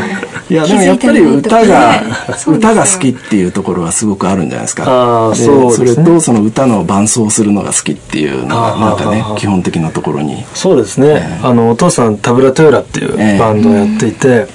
[0.50, 2.02] いや、でもやっぱり歌が、
[2.46, 4.84] 歌が好きっていうところはすごくあるんじゃないですか。
[4.86, 10.44] あーでそうですねれと、その歌の伴奏するのが好きっていうのが、あーなんかね基本的なところに。
[10.54, 11.38] そうですね。
[11.42, 14.46] あの、お父さん、タブラトゥーラっていうええバンドをやっていて、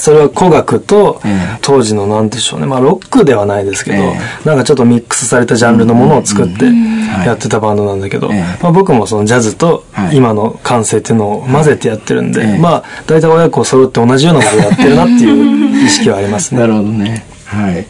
[0.00, 2.66] それは古楽とええ当時のなんでしょうね。
[2.66, 7.26] まあロックではないですけど、えなんかちょっとミックスされたジャンルのものを作ってはい。
[7.26, 8.42] やってたバンドなんだけど、ええ。
[8.62, 10.16] まあ僕もそのジャズとはい。
[10.16, 12.58] 今の感性っていうのを混ぜてやってるんで、ええ。
[12.58, 16.60] まあ大体親子揃って同じようなことをやってるなっていう 意識はありますね。
[16.60, 17.24] なるほどね。
[17.46, 17.86] はい。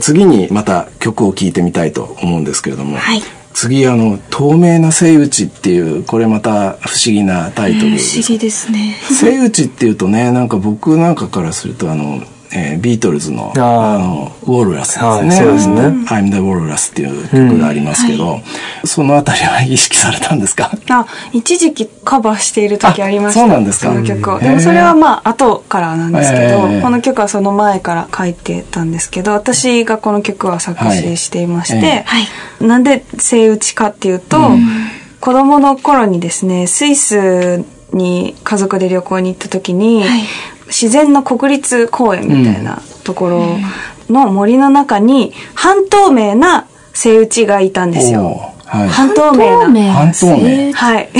[0.00, 3.22] 次にまた曲を聴いてみたいと思うんですけれども、はい
[3.54, 8.20] 次、あの、透明なセイウチっていう、これまた不思議なタイトルです。
[8.22, 8.96] 不思議ですね。
[9.10, 12.22] セイウチっていうとね、なんか僕なんかからすると、あの、
[12.54, 15.06] えービートルズの、あの、ウォールラスですね。
[15.06, 15.74] はいそうですね。
[16.06, 18.40] I'm the Walrus っていう曲がありますけど、
[18.84, 20.70] そのあたりは意識されたんですか？
[20.90, 23.40] あ、一時期カバーしている時ありました。
[23.40, 23.92] あそうなんですか。
[23.92, 24.34] その曲を。
[24.36, 24.42] うん。
[24.42, 32.20] でもそれはまあ後からなんですけど、ええこの曲はその前から書いてたんですけど、私がこの曲は作詞していまして、はいは
[32.60, 32.66] い。
[32.66, 34.50] なんでセイウチかっていうと、
[35.20, 40.22] 子供の頃にですね、スイスに家族で旅行に行った時に、はい
[40.72, 43.58] 自然の国立公園みたいなところ
[44.08, 48.52] の森の中に半透明なセイウチがいたんですよ。
[48.64, 48.88] はい。
[48.88, 49.92] 半透明な。
[49.92, 50.72] 半透明。
[50.72, 51.10] はい。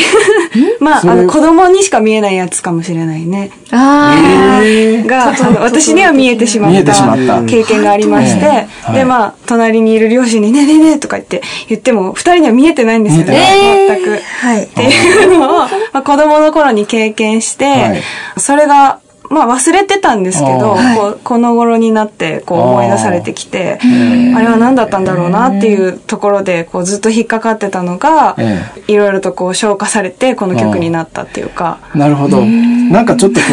[0.81, 3.51] まあ、あの、子供にしか見えないやつかもしれないね。
[3.71, 4.61] あ
[5.07, 6.95] が、あの私には見えてしまった。
[7.27, 7.43] た。
[7.45, 13.89] 経験がありまして、で、まあ、隣にいる両親に、ねえねえねえとか言って、言っても、二人には見えてないんですよね。
[13.89, 14.19] 全く。
[14.41, 14.65] はい。
[14.65, 18.03] っていうのを、まあ、子供の頃に経験して、はい。
[18.37, 19.01] それが、
[19.33, 24.37] まあ忘れてたんですけど、こうこの頃になってこう思い出されてきて、ー。
[24.37, 32.45] あれは何だったんだろうなっていうところでこうずっと引っかかってたのが、えいろいろとこう消化されてこの曲になったっていうか、なるほど。
[32.45, 33.47] なんかちょっとこ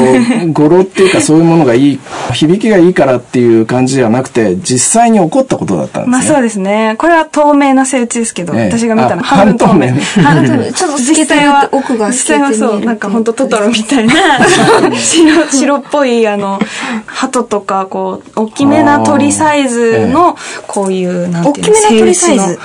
[0.43, 1.99] う、 語呂っていうかそういうものがいい、
[2.33, 6.11] 響きがいいからっていう感じではなくて、実際に起こったことだったんですね。
[6.11, 6.95] まあそうですね。
[6.97, 8.69] これは透明な手打ちですけど、ええ。
[8.69, 9.87] 私が見たの半分透明。
[10.21, 10.71] 半透明。
[10.73, 14.13] ちょっと透実けてる際は、奥が実際はそう、なんか本当トトロみたいな、
[14.95, 16.59] 白、白っぽいあの、
[17.05, 20.35] 鳩とか、こう、大きめな鳥サイズの、
[20.67, 22.59] こういう、なんていうの、大きめな鳥サイズ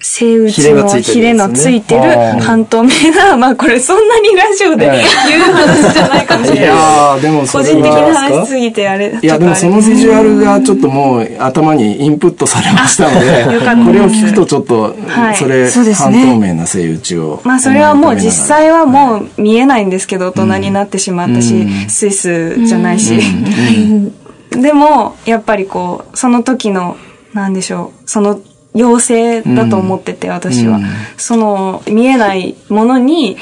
[0.00, 2.02] セイウチのヒレのついてる
[2.40, 6.68] 半透明な、 まあこれそんなにラジオでえ言う話じゃないかもしいれない。
[6.68, 13.44] やー、でもそ個れ人的なは、話すぎてあれ、いや、でもそのビジュアルがちょっともう頭にインプットされましたので、
[13.84, 15.36] これを聞くとちょっと、はい。
[15.36, 17.40] それ、半透明なセイウチを。
[17.42, 21.88] まあそれはもう実際はもう、う見えないんですけど、大人になってしまったし、うん。
[21.88, 23.18] スイスじゃないし。
[24.50, 26.96] でも、やっぱりこう、その時の、
[27.34, 28.40] なんでしょう、その
[28.74, 30.76] 妖精だと思ってて、私は。
[30.76, 30.84] うん
[31.16, 33.36] その見えないものに、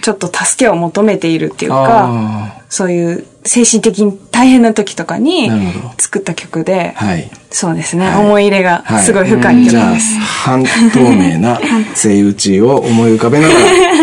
[0.00, 5.50] ちょっと助けを求めているっていうか、あそういう精神的に大変な時とかに
[5.98, 7.30] 作った曲で、ーはい。
[7.50, 11.60] そうですね、はい思い入れがはいすごい深い曲じゃあです。、半透明な
[11.94, 13.60] セイウチを思い浮かべながら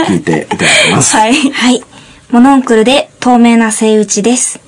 [0.08, 1.16] 聞いていただきます。
[1.16, 1.34] はい。
[1.34, 1.84] はい。
[2.32, 4.63] モノンクルで透明なセイウチです。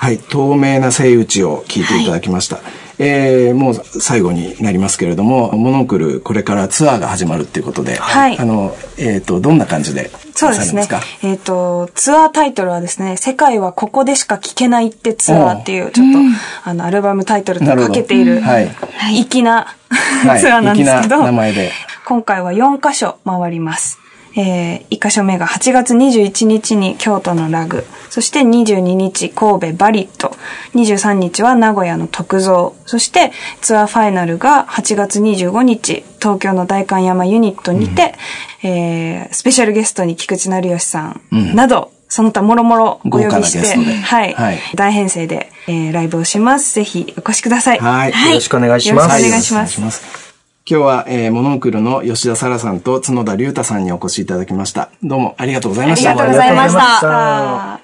[0.00, 2.60] はい、透明なセイウチを聞いていただきました。
[2.98, 8.38] えー、もう最後になりますけれども、モノクル、これからツアーが始まるっていうことで、はい。
[8.38, 10.88] あの、えっ、と、どんな感じでそうですね。
[11.22, 16.18] えっ、と、ツアータイトルはですね、世界はここでしか聴けないってツアーっていう、ちょっと、
[16.64, 19.24] あの、アルバムタイトルとかけている、なるほどはい。
[19.24, 19.76] 粋な、
[20.24, 20.40] はい。
[20.40, 21.72] ツアーなんですけど、名前で。
[22.06, 23.99] 今回は4カ所回ります。
[24.36, 30.36] えー、1カ所目が8月21日に京都のラグ、そして22日神戸バリット、
[30.74, 38.14] 23日は名古屋の徳蔵、そしてツアーファイナルが8月25日東京の大観山ユニットにて、
[38.62, 44.58] えー、スペシャルゲストに菊池成吉さんなど、その他もろもろお呼びして、はい、はい。
[44.74, 46.74] 大編成で、えー、ライブをします。
[46.74, 47.78] ぜひお越しください。
[47.78, 48.10] はい。
[48.10, 49.22] よろしくお願いします。
[49.22, 50.29] よろしくお願いします。
[50.70, 54.88] 今日は、えー、モノクルの吉田沙羅さんと角田隆太さんにお越しいただきました。
[55.02, 56.10] どうもありがとうございました。
[56.10, 57.80] ありがとうございました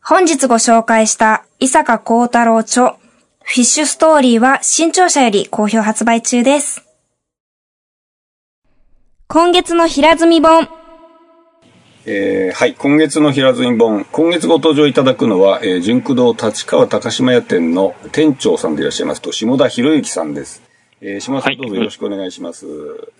[0.00, 2.98] 本日ご紹介した伊坂幸太郎著
[3.42, 6.84] フィッシュストーリーは新潮社より好評発売中です。
[9.26, 10.68] 今月の平積み本。
[12.04, 12.74] えーはい。
[12.74, 14.04] 今月の平積み本。
[14.12, 20.65] 今月ご登場いただくのは、えー、純駆動立川高島屋店の店長さんでいらっしゃいますと、下田博之さんです。
[21.02, 21.56] えー、下田さんはい。
[21.58, 22.64] どうぞよろしくお願いします。
[22.66, 22.72] よ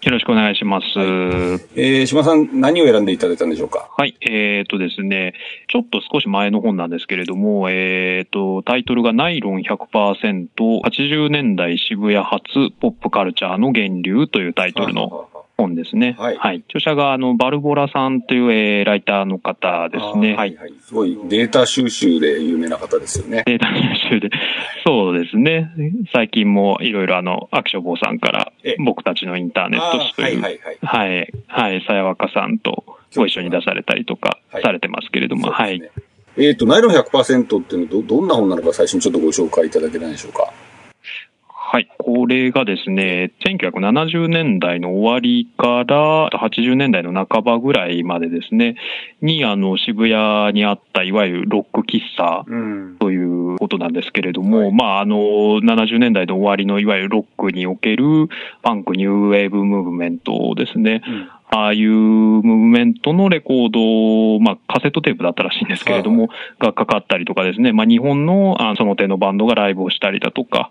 [0.07, 0.87] ろしくお願いします。
[0.97, 3.91] えー、下田さん何を選んでいただいたんでしょうか？
[3.97, 5.35] はい、えー、とですね、
[5.69, 12.45] ちょっと少し前の本なんですけれども、えー、と、タイトルがナイロン100%、80年代渋谷発
[12.81, 16.17] ポップカルチャーの源流というタイトルの本ですね。
[16.19, 20.37] はい著者が、あの、バルボラさんという、えーライターの方ですね。
[20.37, 20.57] はい。
[20.57, 20.73] はい。
[20.81, 23.43] すごいデータ収集で有名な方ですよね。
[23.47, 24.31] データ収集で。
[24.87, 25.73] そうですね。
[26.13, 32.85] 最近もいろいろあの、アクション坊さんからえ僕たちのインターネット誌という、はいはいはい、はい、さやわかさんと
[33.15, 35.79] ご一緒に出されたりとかはいされてますけれども、はい。
[35.79, 36.07] そうですね
[36.39, 40.53] えっ、と、ナイロン100%っていうのはど、どんな本なのか最初にちょっとご紹介いただけないでしょうか。
[41.69, 41.89] はい。
[41.99, 48.77] これがですね、1970年代の終わりから80年代の半ばぐらいまでですね、
[49.21, 52.97] にあの渋谷にあったいわゆるロック喫茶うん。
[53.01, 58.05] ということなんですけれども、はいまあ、あの、70年代の終わりのいわゆるロックにおける
[58.63, 61.03] パンクニューウェーブムーブメントですね。
[61.05, 70.71] うんああいうムーブメントのレコード、まあ、カセットテープだったらしいんですけれども、がかかったりとかですね、まあ、日本のあその手のバンドがライブをしたりだとか、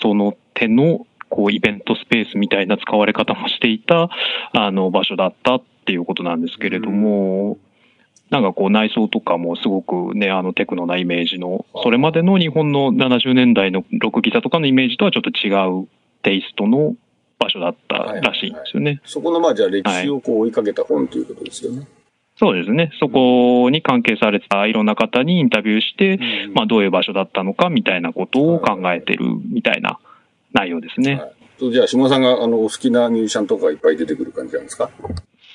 [0.00, 4.10] その手のこうイベントスペースみたいな使われ方もしていた
[4.52, 7.58] あの場所だったっていうことなんですけれども、
[8.30, 15.50] なんかこう内装とかもすごくね、あのテクノなイメージの、それまでの日本の70年代のロックギターとかのイメージとはちょっと違
[15.82, 15.88] う
[16.22, 16.94] テイストの
[17.38, 19.00] 場所だったらしいんですよね。
[19.04, 21.86] そこの、まあ、じゃあ歴史をこう追いかけた本ということですよね。
[22.44, 22.90] そうですね。
[22.98, 26.14] そこに関係されてたいろんな方にインタビューして、
[26.46, 30.00] うんまあどういう場所だったのかみたいなことを考えてるみたいな
[30.52, 31.14] 内容ですね。
[31.14, 31.32] はい
[31.70, 34.90] じゃあ、下田さんが、あの、お好きなミュージシャンとかいっぱい出てくる感じなんですか？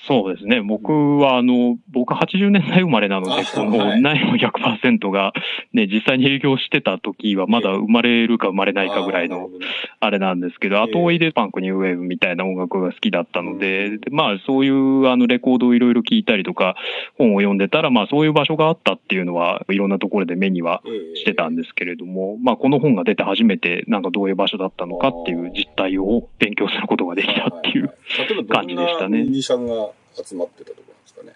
[0.07, 0.61] そうですね。
[0.61, 4.01] 僕は、あの、僕80年代生まれなので、あこのはい。
[4.01, 5.33] ナイロン100%が、
[5.73, 9.49] ね、実際に営業してた時は、まだ生まれるか生まれないかぐらいの、
[9.99, 16.75] あれなんですけど、ええ後追いでパンクニューウェーブみたいな音楽が好きだったので、でまあそういうあのレコードをいろいろ聞いたりとか、
[17.17, 20.81] 本を読んでたら、まあそういう場所があったっていうのは、いろんなところで目には
[21.15, 27.91] してたんですけれども、まあこの本が出て初めて、なんかどういう場所だったのかっていう実態を勉強することができたっていう。
[28.17, 29.89] 例えば、どんなミュージシャンが
[30.23, 31.33] 集まってたところなんですかね。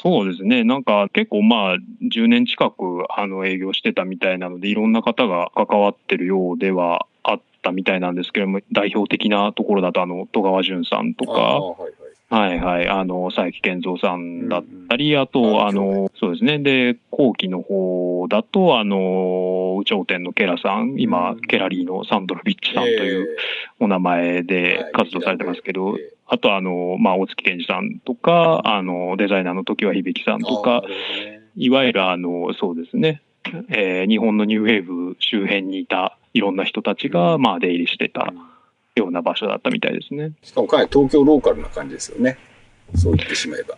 [0.00, 0.64] そうですね。
[0.64, 11.92] なんか結構まあ10年近くあの営業してたみたいなのでいろんな方が関わってるようではあったみたいなんですけれども、代表的なところだとあの戸川淳さんとあか、あはいはい。
[12.30, 16.58] はいはい、あの佐伯健三さんだったり、ああとあの、そうですね。
[16.58, 23.36] で、後期の方だとあの、有頂天のケラさん、今、うんケラリーのサンドロビッチさんという
[23.80, 30.82] お名前で活動されてますけど、ええあとあの、まあ、大月健二さんとか、あの、デザイナーの時は響さんとか
[31.56, 33.22] いわゆるあの、そうですね、
[33.70, 38.34] えー日本のニューウェーブ周辺にいたいろんな人たちが、まあ、出入りしてた
[38.98, 40.32] ような場所だったみたいですね。
[40.42, 42.38] しかもかなり東京ローカルな感じですよね。
[42.94, 43.76] そう言ってしまえば。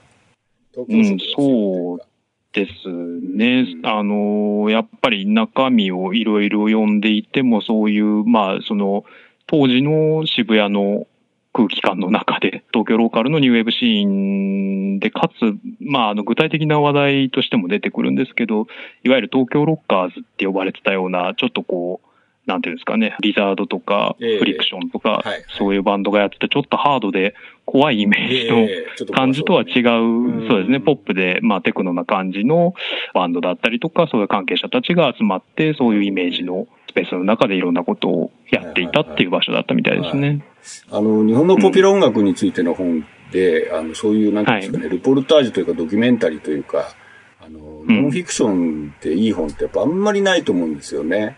[0.72, 2.06] 東うん京色が強いというか
[2.52, 2.88] です
[3.36, 3.60] ね。
[3.60, 9.04] うんあの、やっぱり中身をいろいろ読んでいても、そういう、まあ、その、
[9.46, 11.06] 当時の渋谷の
[11.52, 18.66] 空気感の中で、東京ローカルのニューウェーブシーンで、かつ、まあ、あの、具体的な話題としても出てくるんですけど、
[19.02, 22.09] いわゆる東京ロッカーズって呼ばれてたような、ちょっとこう、
[22.50, 24.38] なんていうんですかね、リザードとか、ええ。
[24.38, 25.22] フリクションとか、
[25.56, 27.34] そういうバンドがやってて、ちょっとハードで
[27.64, 32.74] 怖いイメージと感じとは違うそうですね、ポップで、まあテクノな感じの
[33.14, 40.44] バンドだったりとか、そういう関係者たちが集まって、そういうイメージのスペースの中でいろんなことをやっていたっていう場所だったみたいですね。
[40.90, 44.96] あの、日本のポピュラー音楽についての本で、あの、そういう、なんていうんですかね、はい。
[44.96, 46.96] ルポルタージュというかドキュメンタリーというか、
[47.40, 51.36] あの、ノンフィクションっていい本ってやっぱあんまりないと思うんですよね。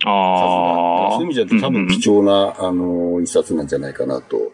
[0.00, 1.12] 数がああ。
[1.12, 4.52] そういう意味じゃ多分貴重な、あの、一冊なんじゃないかなと。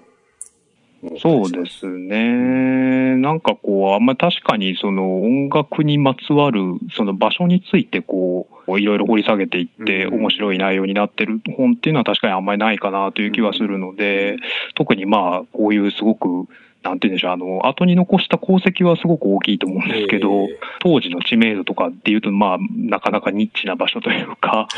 [1.21, 3.17] そうですね。
[3.17, 6.61] なんかこう、あんまり確かにその音楽にまつわる
[6.95, 10.15] その場所についてこう、いろいろ掘り下げていってうん。
[10.23, 14.37] 面白い内容になってる本っていうのは確かにあんまりないかなという気はするので、
[14.77, 16.49] 特にまあ、こういうすごく、
[16.85, 20.59] なんて言うんでしょう、あの、後に残した功績はすごく大きいと思うんですけど、ええ。
[20.81, 24.69] 当時の知名度とかっていうと、まあ、なかなかニッチな場所というか、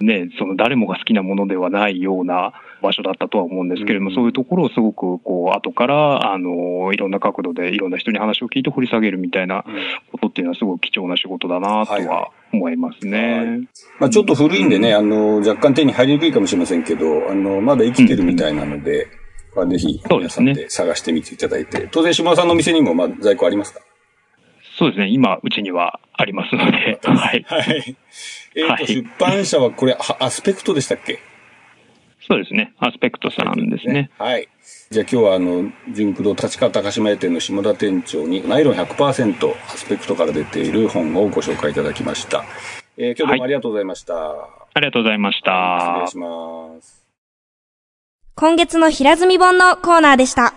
[0.00, 2.52] ね、その誰もが好きなものではないような
[2.82, 9.64] 場所だったとは思うんですけれども、うんそういうところをすごく、こう、後から、あの、いろんな角度でいろんな人に話を聞いて掘り下げるみたいな
[10.10, 13.68] ことっていうのはすごく貴重な仕事だなとはいはは思いますね。
[13.98, 19.08] まあちょっと古いんでね、あの、若干手に入りにくいかもしれませんけど、あの、まだ生きてるみたいなので、
[19.54, 23.80] まあぜひ、皆さんで探してみていただいて、当然島田さんのお店にも、まあ在庫ありますか？
[24.78, 27.44] そうですね、今、うちにはありますので、 はい。
[27.46, 27.96] はい。
[28.56, 28.86] えっ、と、はい。
[28.86, 31.18] 出版社はこれ、はアスペクトでしたっけ？
[32.28, 34.10] そうですね、アスペクトさんですね。
[34.18, 34.48] はい。
[34.90, 42.44] じゃあ今日はあの、純駆動立川高島屋店の下田店長にナイロン100%アスペクトから出ている本をご紹介いただきました。
[42.96, 44.14] えー今日どうもありがとうございました。
[44.14, 45.88] ありがとうございました。
[45.90, 47.02] 失礼します。
[48.34, 50.54] 今月の平積み本のコーナーでした。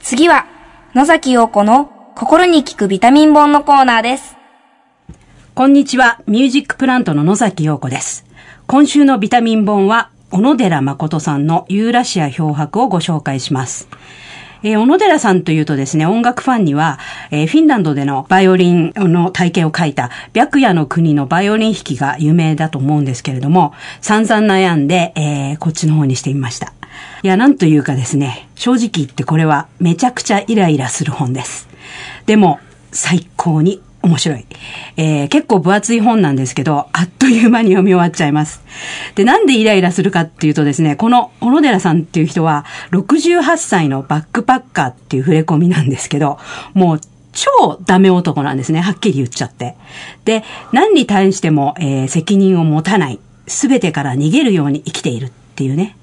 [0.00, 0.46] 次は、
[0.94, 4.36] 野崎陽子の心に効くビタミン本のコーナーです。
[5.54, 8.24] こんにちは、ミュージックプラントの野崎陽子です。
[8.66, 13.88] 今週のビタミン本は、小野寺誠さんのユーラシア漂白をご紹介します。
[14.62, 16.98] えー小野寺さんというとですね、音楽ファンには、
[17.30, 23.72] えーフィンランドでのバイオリンの体験を書いた、白夜の国のバイオリン弾きが有名だと思うんですけれども、
[24.02, 26.74] 散々悩んで、えーこっちの方にしてみました。
[27.22, 31.66] いや、なんというかですね、正直言ってこれはめちゃくちゃイライラする本です。
[32.26, 32.60] でも、
[32.92, 34.46] 最高に面白い。
[34.96, 38.62] えー結構分厚い本なんですけど、あっという間に読み終わっちゃいます。
[39.14, 46.38] で、なんでイライラするかっていうとですね、この小野寺さんっていう人は、68歳のバックパッカーっていう触れ込みなんですけど、
[46.74, 47.00] もう
[47.32, 48.80] 超ダメ男なんですね。
[48.80, 49.74] はっきり言っちゃって。
[50.24, 53.18] で、何に対しても、えー責任を持たない。
[53.48, 55.96] すべてから逃げるように生きているっていうね。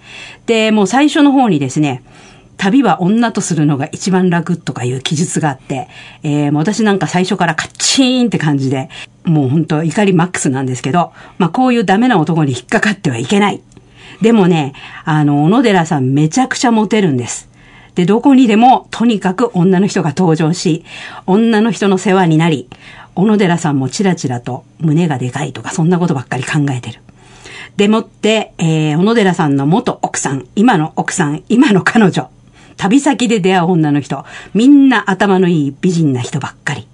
[0.45, 2.04] で、もう最初の方にですね、
[2.58, 5.88] 旅は女とするのが一番楽とかいう記述があって、
[6.24, 8.89] えー、もう私なんか最初からカッチーンって感じで、
[9.26, 13.62] もう本当怒りマックスなんですけど、まあこういうダメな男に引っかかってはいけない。
[14.22, 14.74] でもね、
[15.06, 17.49] あの、小野寺さんめちゃくちゃモテるんです。
[17.95, 20.84] で、どこにでもとにかく女の人が登場し、
[21.26, 22.70] 女の人の世話になり、
[23.16, 27.01] 小野寺さんもチラチラと胸がでかいとかそんなことばっかり考えてる。
[27.78, 32.30] でもって、えー、小野寺さんの元奥さん、今の奥さん、今の彼女、
[32.78, 36.88] 旅先で出会う女の人、みんな頭のいい美人な人ばっかり。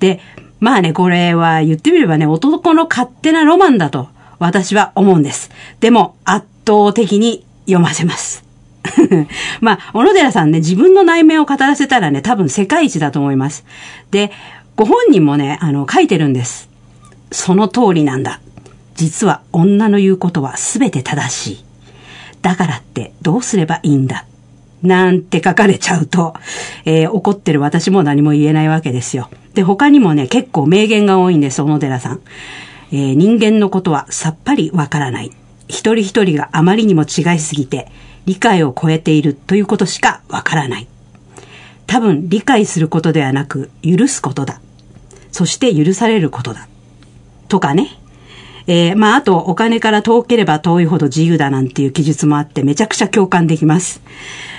[0.00, 0.20] で、
[0.60, 4.08] まあね、これは言ってみればね、男の勝手なロマンだと
[4.38, 5.50] 私は思うんです。
[5.80, 8.44] でも、圧倒的に読ませます。
[9.60, 13.64] まあ、小野寺さんね、自分の内面を語らせたらね、多分世界一だと思います。
[14.10, 14.32] で、
[14.76, 16.68] ご本人もね、あの、書いてるんです。
[17.30, 18.40] その通りなんだ。
[18.94, 21.64] 実は女の言うことは全て正しい。
[22.42, 24.26] だからってどうすればいいんだ。
[24.82, 26.34] なんて書かれちゃうと、
[26.84, 29.28] えー怒ってる私も何も言えないわけですよ。
[29.54, 32.20] で、他にもね、結構名言が多いんです、小野寺さん。
[32.90, 35.30] えー人間のことはさっぱりわからない。
[35.68, 37.88] 一人一人があまりにも違いすぎて、
[38.26, 40.88] 理解を超えているということしかわからない。
[41.86, 44.60] 多分理解することではなく、許すことだ。
[45.30, 46.68] そして許されることだ。
[47.48, 47.98] とかね。
[48.66, 54.00] えーまあ、あと、お金から遠ければ遠いほど自由だなんていう記述もあって、めちゃくちゃ共感できます。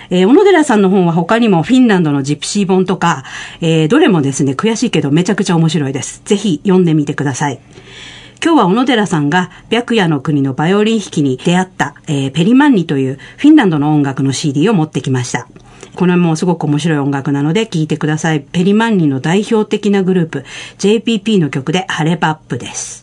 [0.09, 3.23] えー小野寺さんの本は他にもフィンランドのジプシー本とか、
[3.61, 6.21] えーどれもですね、悔しいけどめちゃくちゃ面白いです。
[6.25, 7.59] ぜひ読んでみてください。
[8.43, 15.47] 今日は小野寺さんが白夜の国のバイオリン弾きに出会った、えーペリマンニというフィンランドの音楽の CD を持ってきました。
[15.95, 18.41] これもすごく面白い音楽なので聴いてください。
[18.41, 20.45] ペリマンニの代表的なグループ
[20.79, 23.02] JPP の曲でハレパップです。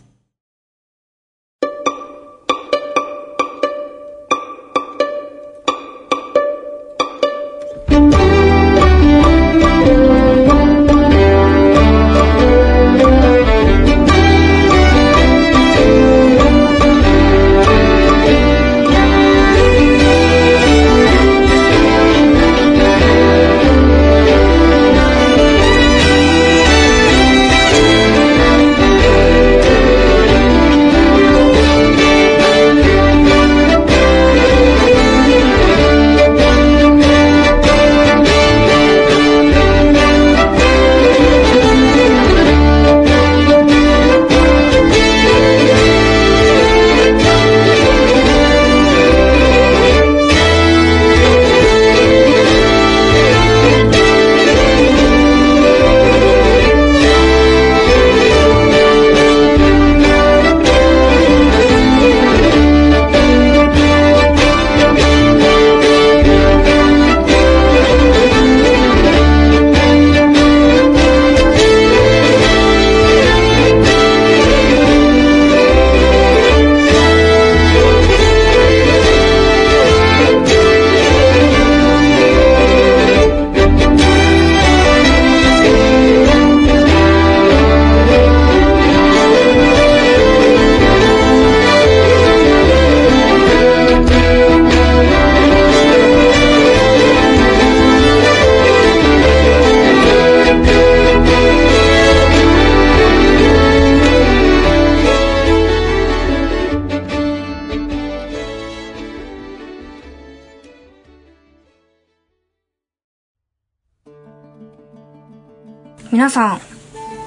[116.31, 116.61] さん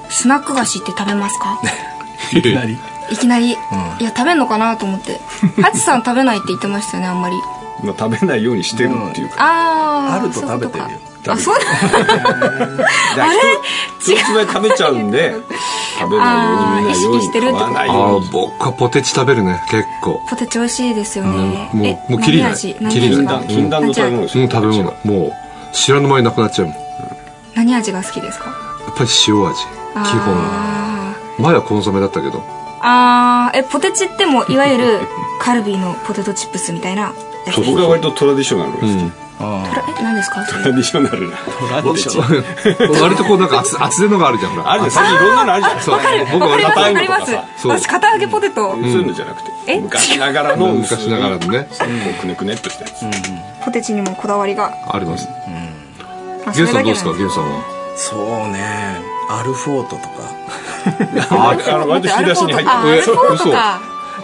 [0.09, 1.59] スナック菓子って食べますか？
[2.33, 2.77] いきなり。
[3.11, 3.53] いきなり、い
[4.03, 5.19] や食べんのかなと思って。
[5.61, 7.35] ハチさん食べないって言ってましたよねあんまり。
[7.83, 9.35] まあ、食べないようにしてるっていうか。
[9.37, 10.89] あああると食べてるよ。
[11.27, 11.59] あそうあ
[13.27, 13.33] れ？
[14.13, 14.47] 違う。
[14.47, 15.33] 食べちゃうんで、
[15.99, 17.17] 食べないように見ないように。
[17.17, 18.19] あー意識してるってことあ。
[18.31, 20.19] 僕はポテチ食べるね結構。
[20.29, 22.55] ポテチ美味しいですよね、うんもうえもう切りない。
[22.55, 24.43] 切りない禁断の食べ物ですよ。
[24.45, 24.83] うん食べ物。
[25.03, 25.31] もう
[25.73, 26.67] 知らぬ間になくなっちゃう。
[26.67, 26.81] もんや
[27.55, 28.49] 何味が好きですか？
[28.49, 28.53] っ
[28.95, 32.41] ぱり塩味基本あ前はコンソメだったけどー
[32.81, 34.99] あーえポテチってもいわゆる
[35.41, 37.01] カルビーのポテトチップスみたいな
[37.45, 37.61] やつ？
[37.61, 38.89] 僕は割とトラディショナルが好き。
[38.89, 40.45] うんえ何ですか？
[40.45, 41.37] トラディショナルな。
[43.01, 45.81] 割とこうなんか厚厚手のがあるじゃんほらあるじゃん、最近いろんなのあるじゃん。
[45.81, 45.99] そう
[46.31, 47.31] 僕はわかりますわかります
[47.61, 49.51] そう私片揚げポテト、そういうのじゃなくて。
[49.67, 50.67] え昔ながらの。
[50.67, 51.85] 昔ながらのねこ
[52.17, 53.05] うくねくねっとしたやつ。
[53.65, 55.27] ポテチにもこだわりがあります
[56.45, 58.19] あゲンさんどうですかゲンさんはそう
[58.51, 58.97] ね。
[59.29, 60.07] アルフォートとか。
[61.29, 62.69] ああの、割と引き出しに入ってる。
[62.69, 63.81] あアルフォートか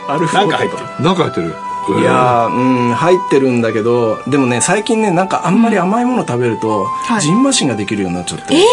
[0.07, 0.83] アルフなんか入ってる？
[1.03, 1.55] なんか入ってる
[1.99, 8.63] いやー、うん、入ってるんだけど、でもね、最近ね、なんかあんまり甘いもの食べると、はいジンマシンができるようになっちゃって、へだ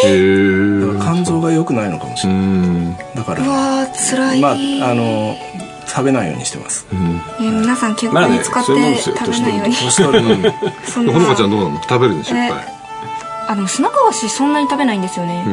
[0.94, 2.44] えから肝臓が良くないのかもしうれない。
[2.46, 4.52] んだから、うわー辛い、まあ、
[4.90, 5.36] あの、
[5.86, 6.86] 食べないようにしてます。
[7.40, 10.42] いや皆さん結まあね構に使ってそういうもんですよ食べないように、年取るのに。
[10.84, 11.82] そほのかちゃんどうなの？
[11.82, 12.77] 食べるでしょいっぱい
[13.48, 15.44] あでもスナック菓子そんなに食べないんですよね、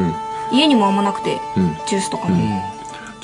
[0.52, 0.58] うん。
[0.58, 1.74] 家にもあんまなくて、うん。
[1.88, 2.76] ジュースとかも、い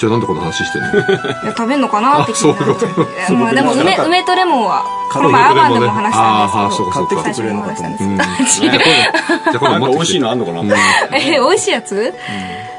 [0.02, 0.88] じゃあなんでこの話してんの？
[0.88, 2.72] や食べんのかなって気になる。
[2.72, 6.90] あそういうこといや まあでも梅梅とレモンはこの前アバンでも話したんですけど。
[6.90, 8.04] 買ってきてくれるのかと思って。
[8.04, 8.16] うん。
[8.16, 10.62] じゃあ今度美味しいのあんのかな？
[11.12, 12.12] え美味しいやつ？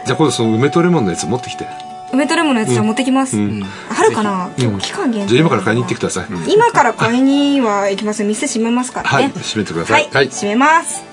[0.06, 1.66] じゃあ今度その梅とレモンのやつ持ってきて。
[2.12, 3.66] 梅とレモンのやつじゃあ持ってきます、ん。
[3.90, 5.30] あるかな、今日期間限定。
[5.30, 6.26] じゃあ今から買いに行ってください。
[6.48, 8.24] 今から買いには行きます。
[8.24, 9.16] 店閉めますからね。
[9.16, 9.30] はい。
[9.30, 10.28] 閉めてくださはいい、はい。
[10.28, 11.13] 閉めます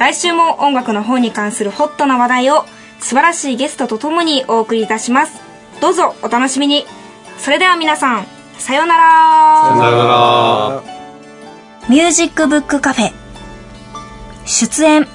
[0.00, 2.64] 来週も音楽の方に関するホットな話題を
[3.00, 5.42] 素晴らしいゲストとともにお送りいたします。
[5.82, 6.86] どうぞお楽しみに。
[7.36, 8.26] それでは皆さん
[8.56, 9.76] さようなら。
[9.76, 10.82] さよなら。
[11.90, 13.12] ミュージックブックカフェ。
[14.46, 15.06] 出演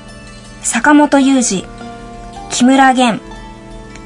[0.61, 1.65] 坂本雄二
[2.51, 3.19] 木村玄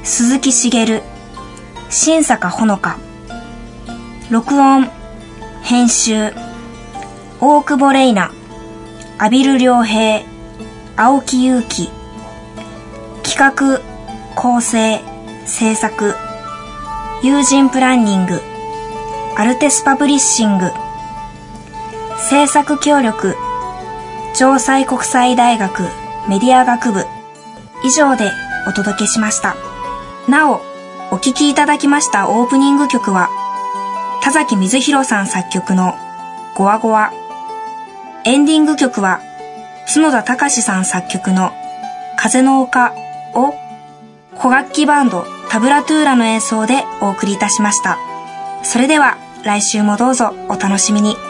[0.02, 1.02] 鈴木茂
[1.90, 2.96] 新坂ほのか。
[4.30, 4.88] 録音
[5.62, 6.32] 編集
[7.38, 8.34] 大久保玲奈
[9.18, 10.29] 阿比留良平
[11.02, 11.88] 青木祐希
[13.22, 13.80] 企画
[14.36, 15.00] 構成
[15.46, 16.14] 制作。
[17.22, 18.42] 友人プランニング。
[19.34, 20.70] アルテスパブリッシング。
[22.28, 23.34] 制作協力。
[24.34, 25.84] 城西国際大学
[26.28, 27.06] メディア学部。
[27.82, 28.30] 以上で
[28.68, 29.56] お届けしました。
[30.28, 30.60] なお
[31.12, 33.30] お聴きいただきましたオープニング曲は
[34.22, 35.94] 田崎水弘さん作曲の
[36.54, 37.10] 「ゴワゴワ」
[38.26, 39.22] エンディング曲は
[39.92, 41.50] 角田隆さん作曲の
[42.16, 42.92] 「風の丘」
[43.34, 43.54] を
[44.38, 47.98] 古楽器バンドタブラトゥーラの演奏でお送りいたしました。
[48.62, 51.29] それでは来週もどうぞお楽しみに。